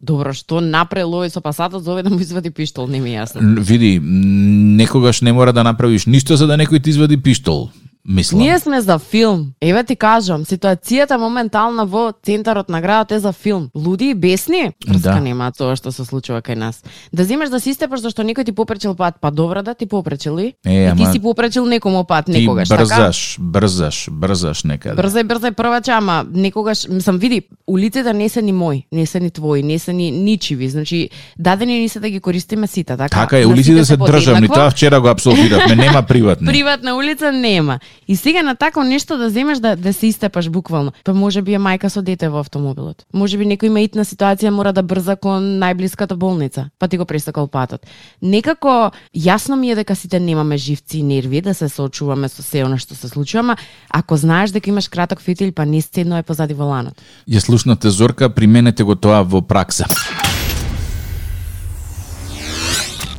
Добро, 0.04 0.34
што 0.36 0.60
направил 0.60 1.14
овој 1.16 1.32
со 1.32 1.40
пасатот 1.40 1.86
за 1.86 1.94
овој 1.94 2.04
да 2.04 2.12
му 2.12 2.20
извади 2.20 2.52
пиштол, 2.52 2.90
не 2.92 3.00
ми 3.00 3.14
е 3.16 3.22
јасно. 3.22 3.40
Види, 3.64 4.00
некогаш 4.04 5.22
не 5.24 5.32
мора 5.32 5.54
да 5.56 5.64
направиш 5.64 6.06
ништо 6.12 6.36
за 6.36 6.48
да 6.48 6.60
некој 6.60 6.84
ти 6.84 6.92
извади 6.92 7.16
пиштол. 7.16 7.70
Мислам. 8.08 8.40
Ние 8.42 8.60
сме 8.60 8.82
за 8.82 9.00
филм. 9.00 9.48
Еве 9.62 9.84
ти 9.84 9.96
кажам, 9.96 10.44
ситуацијата 10.46 11.16
моментална 11.18 11.86
во 11.86 12.12
центарот 12.26 12.70
на 12.70 12.82
градот 12.82 13.12
е 13.12 13.20
за 13.20 13.32
филм. 13.32 13.70
Луди 13.76 14.06
и 14.06 14.14
бесни? 14.14 14.72
Врска 14.88 15.10
Да. 15.10 15.20
нема 15.22 15.52
тоа 15.58 15.76
што 15.76 15.92
се 15.92 16.04
случува 16.04 16.42
кај 16.42 16.56
нас. 16.56 16.84
Да 17.14 17.24
земеш 17.24 17.50
да 17.50 17.60
си 17.60 17.70
истепаш 17.70 18.00
зашто 18.04 18.24
некој 18.24 18.46
ти 18.46 18.52
попречил 18.52 18.96
пат, 18.96 19.16
па 19.22 19.32
добро 19.32 19.64
да 19.64 19.74
ти 19.74 19.86
попречил 19.86 20.38
ли? 20.38 20.54
Е, 20.68 20.92
и 20.92 20.96
ти 20.98 21.04
ама 21.04 21.12
си 21.12 21.20
попречил 21.20 21.66
некому 21.66 22.04
пат 22.04 22.26
Ти 22.26 22.32
некогаш, 22.32 22.70
така? 22.70 22.84
брзаш, 22.84 23.38
брзаш, 23.40 24.10
брзаш 24.12 24.64
некаде. 24.64 25.00
Брзај, 25.02 25.24
брзај 25.24 25.52
првача, 25.52 25.96
ама 25.98 26.26
некогаш, 26.34 26.88
мислам, 26.90 27.18
види, 27.18 27.42
улиците 27.68 28.14
не 28.14 28.30
се 28.30 28.42
ни 28.42 28.52
мои, 28.52 28.84
не 28.92 29.06
се 29.06 29.20
ни 29.20 29.32
твои, 29.32 29.64
не 29.64 29.80
се 29.80 29.94
ни 29.94 30.12
ничиви, 30.12 30.70
значи 30.70 31.10
дадени 31.40 31.80
ни 31.80 31.90
се 31.90 32.00
да 32.00 32.10
ги 32.10 32.20
користиме 32.20 32.68
сите, 32.68 32.98
така? 32.98 33.20
Така 33.22 33.40
е, 33.40 33.46
улиците 33.46 33.86
се 33.86 33.98
државни, 33.98 34.48
тоа 34.48 34.70
вчера 34.72 35.02
го 35.02 35.08
абсолвиравме, 35.08 35.76
нема 35.86 36.04
приватни. 36.04 36.48
Приватна 36.48 36.96
улица 36.96 37.32
нема. 37.32 37.80
И 38.08 38.16
сега 38.16 38.44
на 38.44 38.56
тако 38.56 38.84
нешто 38.84 39.18
да 39.18 39.30
земеш 39.30 39.58
да, 39.60 39.76
да 39.76 39.94
се 39.94 40.08
истепаш 40.08 40.50
буквално. 40.50 40.92
Па 41.04 41.14
може 41.14 41.42
би 41.42 41.54
е 41.54 41.60
мајка 41.60 41.88
со 41.88 42.02
дете 42.02 42.30
во 42.30 42.40
автомобилот. 42.40 43.06
Може 43.14 43.38
би 43.38 43.46
некој 43.46 43.72
има 43.72 43.82
итна 43.82 44.04
ситуација 44.04 44.50
мора 44.50 44.74
да 44.74 44.84
брза 44.84 45.16
кон 45.16 45.60
најблиската 45.60 46.16
болница, 46.16 46.70
па 46.80 46.88
ти 46.88 46.98
го 46.98 47.06
пресекал 47.06 47.48
патот. 47.48 47.86
Некако 48.22 48.92
јасно 49.16 49.56
ми 49.56 49.72
е 49.72 49.76
дека 49.76 49.96
сите 49.96 50.20
немаме 50.20 50.58
живци 50.58 51.00
и 51.00 51.04
нерви 51.04 51.42
да 51.42 51.54
се 51.54 51.70
соочуваме 51.70 52.30
со 52.30 52.44
се 52.44 52.64
она 52.64 52.78
што 52.78 52.96
се 52.96 53.08
случува, 53.08 53.40
ама 53.40 53.58
ако 53.90 54.18
знаеш 54.18 54.52
дека 54.52 54.70
имаш 54.70 54.88
краток 54.88 55.22
фитил, 55.22 55.52
па 55.52 55.66
не 55.66 55.82
стедно 55.82 56.18
е 56.18 56.24
позади 56.24 56.54
воланот. 56.54 57.00
Ја 57.30 57.40
слушнате 57.40 57.90
Зорка, 57.90 58.30
применете 58.30 58.84
го 58.84 58.96
тоа 58.96 59.24
во 59.24 59.42
пракса. 59.42 59.86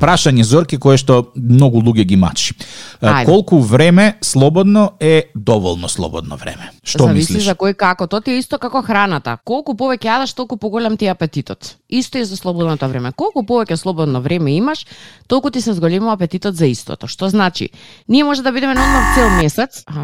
Прашање 0.00 0.44
Зорки 0.44 0.76
кое 0.76 0.98
што 1.00 1.30
многу 1.34 1.80
луѓе 1.80 2.04
ги 2.04 2.16
мачи. 2.16 2.54
Ајде. 3.02 3.24
Колку 3.24 3.58
време 3.60 4.18
слободно 4.22 4.90
е 5.00 5.24
доволно 5.34 5.88
слободно 5.88 6.37
време? 6.37 6.70
Што 6.84 7.04
Зависи 7.04 7.32
мислиш? 7.32 7.44
за 7.44 7.54
кој 7.54 7.74
како. 7.74 8.06
Тоа 8.06 8.20
ти 8.20 8.30
е 8.30 8.38
исто 8.38 8.58
како 8.58 8.82
храната. 8.82 9.38
Колку 9.44 9.74
повеќе 9.74 10.04
јадеш, 10.04 10.34
толку 10.34 10.56
поголем 10.56 10.96
ти 10.96 11.06
е 11.06 11.10
апетитот. 11.10 11.76
Исто 11.90 12.18
и 12.18 12.24
за 12.24 12.37
слободното 12.37 12.88
време. 12.88 13.12
Колку 13.12 13.42
повеќе 13.42 13.74
слободно 13.76 14.20
време 14.20 14.50
имаш, 14.56 14.87
толку 15.28 15.50
ти 15.50 15.60
се 15.60 15.72
зголемува 15.72 16.12
апетитот 16.12 16.56
за 16.56 16.66
истото. 16.66 17.06
Што 17.06 17.28
значи, 17.28 17.68
ние 18.08 18.24
може 18.24 18.42
да 18.42 18.52
бидеме 18.52 18.74
на 18.74 19.14
цел 19.14 19.30
месец. 19.30 19.84
А, 19.87 19.94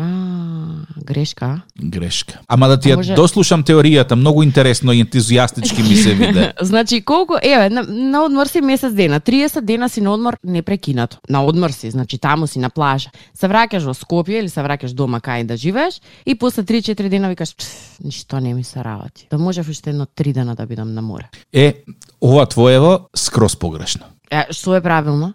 грешка. 1.04 1.60
Грешка. 1.82 2.38
Ама 2.48 2.68
да 2.68 2.80
ти 2.80 2.88
ја 2.88 2.96
Може- 2.96 3.14
дослушам 3.14 3.64
теоријата, 3.64 4.14
многу 4.14 4.42
интересно 4.42 4.92
и 4.92 5.04
ентузијастички 5.04 5.88
ми 5.88 5.96
се 5.96 6.14
виде. 6.14 6.52
Значи, 6.60 7.00
колку, 7.00 7.34
еве, 7.42 7.70
на, 7.70 7.82
на 7.82 8.24
одмор 8.24 8.46
си 8.46 8.60
месец 8.60 8.92
дена, 8.94 9.20
30 9.20 9.60
дена 9.60 9.88
си 9.88 10.00
на 10.00 10.12
одмор 10.14 10.36
непрекинато. 10.44 11.18
На 11.28 11.44
одмор 11.44 11.70
си, 11.70 11.90
значи 11.90 12.18
таму 12.18 12.46
си 12.46 12.58
на 12.58 12.69
плажа. 12.70 13.10
Се 13.34 13.48
враќаш 13.48 13.86
во 13.86 13.94
Скопје 13.94 14.40
или 14.40 14.48
се 14.48 14.62
враќаш 14.64 14.94
дома 14.94 15.20
кај 15.20 15.44
да 15.46 15.56
живееш 15.56 16.00
и 16.26 16.34
после 16.34 16.62
3-4 16.62 17.08
дена 17.08 17.28
викаш, 17.28 17.54
«Пф, 17.56 17.98
ништо 18.04 18.40
не 18.40 18.54
ми 18.54 18.64
се 18.64 18.84
работи. 18.84 19.26
Да 19.30 19.38
можев 19.38 19.68
уште 19.68 19.90
едно 19.90 20.06
3 20.06 20.32
дена 20.32 20.54
да 20.54 20.66
бидам 20.66 20.94
на 20.94 21.02
море. 21.02 21.28
Е, 21.52 21.74
ова 22.20 22.46
твоево 22.46 23.08
скроз 23.16 23.56
погрешно. 23.56 24.06
Е, 24.30 24.46
што 24.50 24.74
е 24.74 24.80
правилно? 24.80 25.34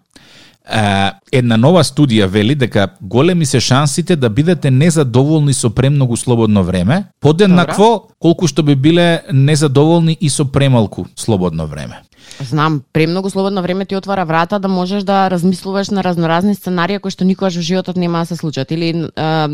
Е, 0.66 1.12
една 1.32 1.56
нова 1.56 1.84
студија 1.86 2.26
вели 2.26 2.54
дека 2.54 2.88
големи 3.00 3.46
се 3.46 3.60
шансите 3.60 4.16
да 4.16 4.30
бидете 4.30 4.70
незадоволни 4.70 5.54
со 5.54 5.70
премногу 5.70 6.16
слободно 6.16 6.64
време, 6.64 7.04
подеднакво 7.20 8.08
колку 8.18 8.48
што 8.50 8.62
би 8.62 8.74
биле 8.74 9.22
незадоволни 9.32 10.16
и 10.20 10.30
со 10.30 10.44
премалку 10.44 11.06
слободно 11.16 11.66
време. 11.66 12.02
Знам, 12.40 12.82
премногу 12.92 13.30
слободно 13.30 13.62
време 13.62 13.84
ти 13.84 13.96
отвара 13.96 14.24
врата 14.24 14.58
да 14.58 14.68
можеш 14.68 15.02
да 15.02 15.30
размислуваш 15.30 15.90
на 15.90 16.04
разноразни 16.04 16.54
сценарија 16.54 17.00
кои 17.00 17.10
што 17.10 17.24
никогаш 17.24 17.56
во 17.56 17.62
животот 17.62 17.96
нема 17.96 18.24
да 18.24 18.26
се 18.26 18.36
случат 18.36 18.70
или 18.70 19.08
а, 19.16 19.48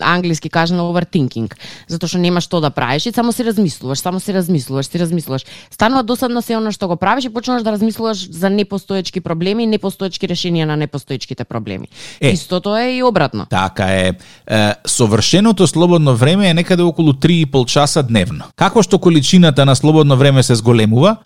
англиски 0.00 0.48
кажано 0.48 0.84
overthinking, 0.92 1.54
затоа 1.88 2.08
што 2.08 2.18
нема 2.18 2.40
што 2.44 2.60
да 2.60 2.70
правиш 2.70 3.06
и 3.06 3.12
само 3.12 3.32
си 3.32 3.44
размислуваш, 3.44 3.98
само 3.98 4.20
си 4.20 4.34
размислуваш, 4.34 4.86
си 4.86 4.98
размислуваш. 4.98 5.46
Станува 5.70 6.02
досадно 6.02 6.42
се 6.42 6.56
она 6.56 6.72
што 6.72 6.88
го 6.88 6.96
правиш 6.96 7.24
и 7.24 7.32
почнуваш 7.32 7.62
да 7.62 7.72
размислуваш 7.72 8.30
за 8.30 8.50
непостоечки 8.50 9.20
проблеми 9.20 9.64
и 9.64 9.66
непостоечки 9.66 10.28
решенија 10.28 10.64
на 10.64 10.76
непостоечките 10.76 11.44
проблеми. 11.44 11.88
Е. 12.20 12.30
Истото 12.36 12.76
е 12.76 13.00
и 13.00 13.02
обратно. 13.02 13.46
Така 13.50 13.86
е, 13.86 14.12
е 14.46 14.72
совршеното 14.86 15.66
слободно 15.66 16.16
време 16.16 16.48
е 16.48 16.54
некаде 16.54 16.82
околу 16.82 17.12
3,5 17.12 17.66
часа 17.66 18.02
дневно. 18.02 18.44
Како 18.56 18.82
што 18.82 18.98
количината 18.98 19.64
на 19.64 19.76
слободно 19.76 20.16
време 20.16 20.42
се 20.42 20.54
зголемува, 20.54 21.16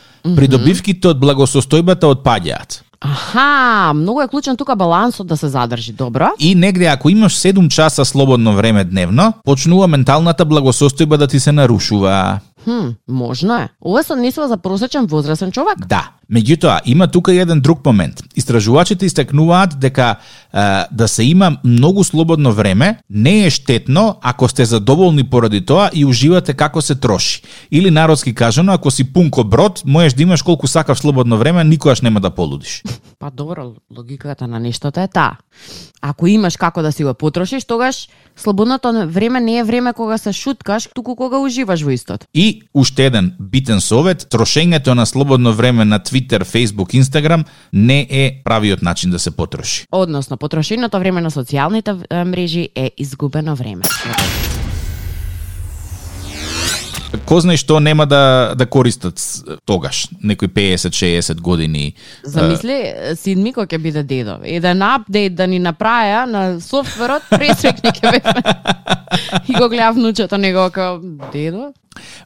придобивките 0.91 1.09
од 1.09 1.21
благосостојбата 1.21 2.09
отпаѓаат. 2.11 2.83
Аха, 3.01 3.95
многу 3.95 4.21
е 4.21 4.29
клучен 4.29 4.57
тука 4.57 4.77
балансот 4.77 5.27
да 5.27 5.37
се 5.37 5.49
задржи, 5.49 5.93
добро? 5.93 6.31
И 6.39 6.55
негде 6.55 6.87
ако 6.87 7.09
имаш 7.09 7.37
7 7.37 7.69
часа 7.69 8.05
слободно 8.05 8.55
време 8.55 8.85
дневно, 8.85 9.33
почнува 9.45 9.89
менталната 9.89 10.45
благосостојба 10.45 11.17
да 11.17 11.27
ти 11.27 11.41
се 11.41 11.53
нарушува. 11.53 12.41
Хм, 12.65 12.93
можно 13.09 13.57
е. 13.57 13.69
Ова 13.81 14.03
се 14.03 14.13
однесува 14.13 14.49
за 14.49 14.57
просечен 14.57 15.07
возрастен 15.07 15.53
човек. 15.53 15.87
Да. 15.87 16.11
Меѓутоа, 16.31 16.81
има 16.85 17.07
тука 17.07 17.33
еден 17.35 17.61
друг 17.61 17.87
момент. 17.87 18.23
Истражувачите 18.37 19.07
истакнуваат 19.07 19.79
дека 19.79 20.17
е, 20.55 20.59
да 20.93 21.09
се 21.09 21.25
има 21.25 21.57
многу 21.65 22.05
слободно 22.05 22.53
време 22.53 22.99
не 23.11 23.47
е 23.47 23.51
штетно 23.51 24.19
ако 24.23 24.49
сте 24.49 24.65
задоволни 24.65 25.25
поради 25.25 25.61
тоа 25.67 25.91
и 25.95 26.05
уживате 26.05 26.55
како 26.55 26.83
се 26.83 26.95
троши. 26.95 27.43
Или 27.71 27.91
народски 27.91 28.35
кажано, 28.35 28.73
ако 28.73 28.91
си 28.91 29.13
пунко 29.13 29.45
брод, 29.45 29.83
можеш 29.87 30.13
да 30.13 30.23
имаш 30.23 30.43
колку 30.43 30.67
сакаш 30.67 30.99
слободно 30.99 31.39
време, 31.39 31.65
никогаш 31.65 32.01
нема 32.01 32.21
да 32.21 32.31
полудиш. 32.31 32.83
Па 33.19 33.31
добро, 33.31 33.73
логиката 33.97 34.49
на 34.49 34.61
нештото 34.61 35.01
е 35.01 35.09
таа. 35.09 35.37
Ако 36.03 36.27
имаш 36.27 36.57
како 36.57 36.83
да 36.83 36.93
си 36.93 37.05
го 37.05 37.15
потрошиш, 37.15 37.65
тогаш 37.65 38.09
слободното 38.37 39.07
време 39.07 39.41
не 39.41 39.59
е 39.59 39.65
време 39.65 39.93
кога 39.93 40.19
се 40.19 40.33
шуткаш, 40.33 40.89
туку 40.95 41.17
кога 41.17 41.39
уживаш 41.39 41.83
во 41.83 41.91
истото. 41.91 42.27
И 42.35 42.63
уште 42.75 43.07
еден 43.07 43.35
битен 43.41 43.81
совет, 43.81 44.25
трошењето 44.33 44.95
на 44.95 45.07
слободно 45.07 45.53
време 45.53 45.85
на 45.85 46.01
Twitter, 46.01 46.20
Facebook, 46.29 47.03
Instagram 47.03 47.45
не 47.73 48.07
е 48.11 48.41
правиот 48.45 48.83
начин 48.83 49.11
да 49.11 49.19
се 49.19 49.31
потроши. 49.31 49.87
Односно, 49.93 50.37
потрошеното 50.37 50.99
време 50.99 51.21
на 51.21 51.31
социјалните 51.31 52.25
мрежи 52.25 52.69
е 52.75 52.91
изгубено 52.99 53.57
време. 53.57 53.83
Ко 57.31 57.39
знае 57.39 57.61
што 57.63 57.79
нема 57.79 58.07
да 58.11 58.55
да 58.59 58.67
користат 58.67 59.23
тогаш, 59.65 60.09
некои 60.23 60.49
50-60 60.49 61.41
години. 61.41 61.95
Замисли, 62.27 62.81
Сидми 63.15 63.53
кој 63.55 63.69
ќе 63.71 63.79
биде 63.79 64.03
дедо. 64.03 64.41
Еден 64.43 64.83
апдейт 64.83 65.37
да 65.39 65.47
ни 65.47 65.61
направија 65.63 66.25
на 66.27 66.43
софтверот, 66.61 67.23
пресрекни 67.31 67.93
ќе 67.95 68.17
беме. 68.19 68.43
И 69.49 69.55
го 69.55 69.69
гледав 69.69 69.95
внучето 69.95 70.39
него 70.39 70.67
како 70.75 70.99
дедо. 71.33 71.71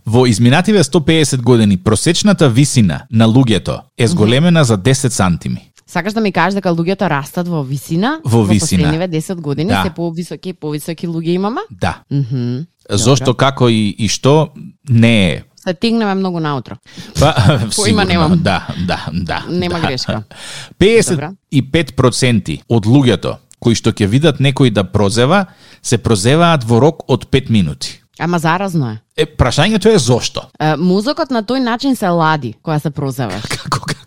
Во 0.06 0.24
изминативе 0.26 0.80
150 0.84 1.42
години 1.42 1.76
просечната 1.76 2.48
висина 2.48 3.02
на 3.10 3.28
луѓето 3.28 3.80
е 3.98 4.08
зголемена 4.08 4.64
за 4.64 4.78
10 4.78 5.08
сантими. 5.08 5.70
Сакаш 5.86 6.12
да 6.12 6.20
ми 6.20 6.32
кажеш 6.32 6.54
дека 6.54 6.72
луѓето 6.72 7.08
растат 7.10 7.48
во 7.48 7.62
висина? 7.62 8.20
Во 8.24 8.44
висина. 8.44 8.82
последниве 8.82 9.08
10 9.08 9.34
години 9.40 9.68
Да. 9.68 9.82
се 9.84 9.90
повисоки 9.90 10.48
и 10.48 10.52
повисоки 10.52 11.08
луѓе 11.08 11.36
имаме? 11.36 11.60
Да. 11.70 12.00
Мгм. 12.10 12.64
Зошто, 12.90 13.34
како 13.34 13.68
и, 13.68 13.94
и 13.98 14.08
што, 14.08 14.52
не 14.88 15.30
е. 15.30 15.44
Се 15.64 15.74
тегнеме 15.74 16.14
многу 16.14 16.40
наутро. 16.40 16.76
Па, 17.20 17.34
Поима 17.58 17.70
сигурно, 17.72 18.04
немам. 18.04 18.42
Да, 18.42 18.66
да, 18.86 19.06
да. 19.12 19.44
Нема 19.48 19.80
да. 19.80 19.86
грешка. 19.86 20.22
55% 20.80 22.60
од 22.68 22.86
луѓето 22.86 23.36
кои 23.64 23.76
што 23.78 23.94
ќе 23.96 24.08
видат 24.10 24.42
некој 24.44 24.72
да 24.74 24.84
прозева, 24.84 25.46
се 25.80 25.96
прозеваат 25.98 26.66
во 26.68 26.82
рок 26.84 27.06
од 27.08 27.30
5 27.32 27.50
минути. 27.54 28.00
Ама 28.20 28.38
заразно 28.38 28.92
е. 28.92 28.98
Е, 29.16 29.26
прашањето 29.26 29.90
е 29.90 29.98
зошто? 29.98 30.44
Е, 30.60 30.76
Мозокот 30.76 31.32
на 31.34 31.42
тој 31.42 31.64
начин 31.64 31.96
се 31.96 32.12
лади 32.12 32.54
кога 32.62 32.78
се 32.78 32.90
прозеваш. 32.90 33.53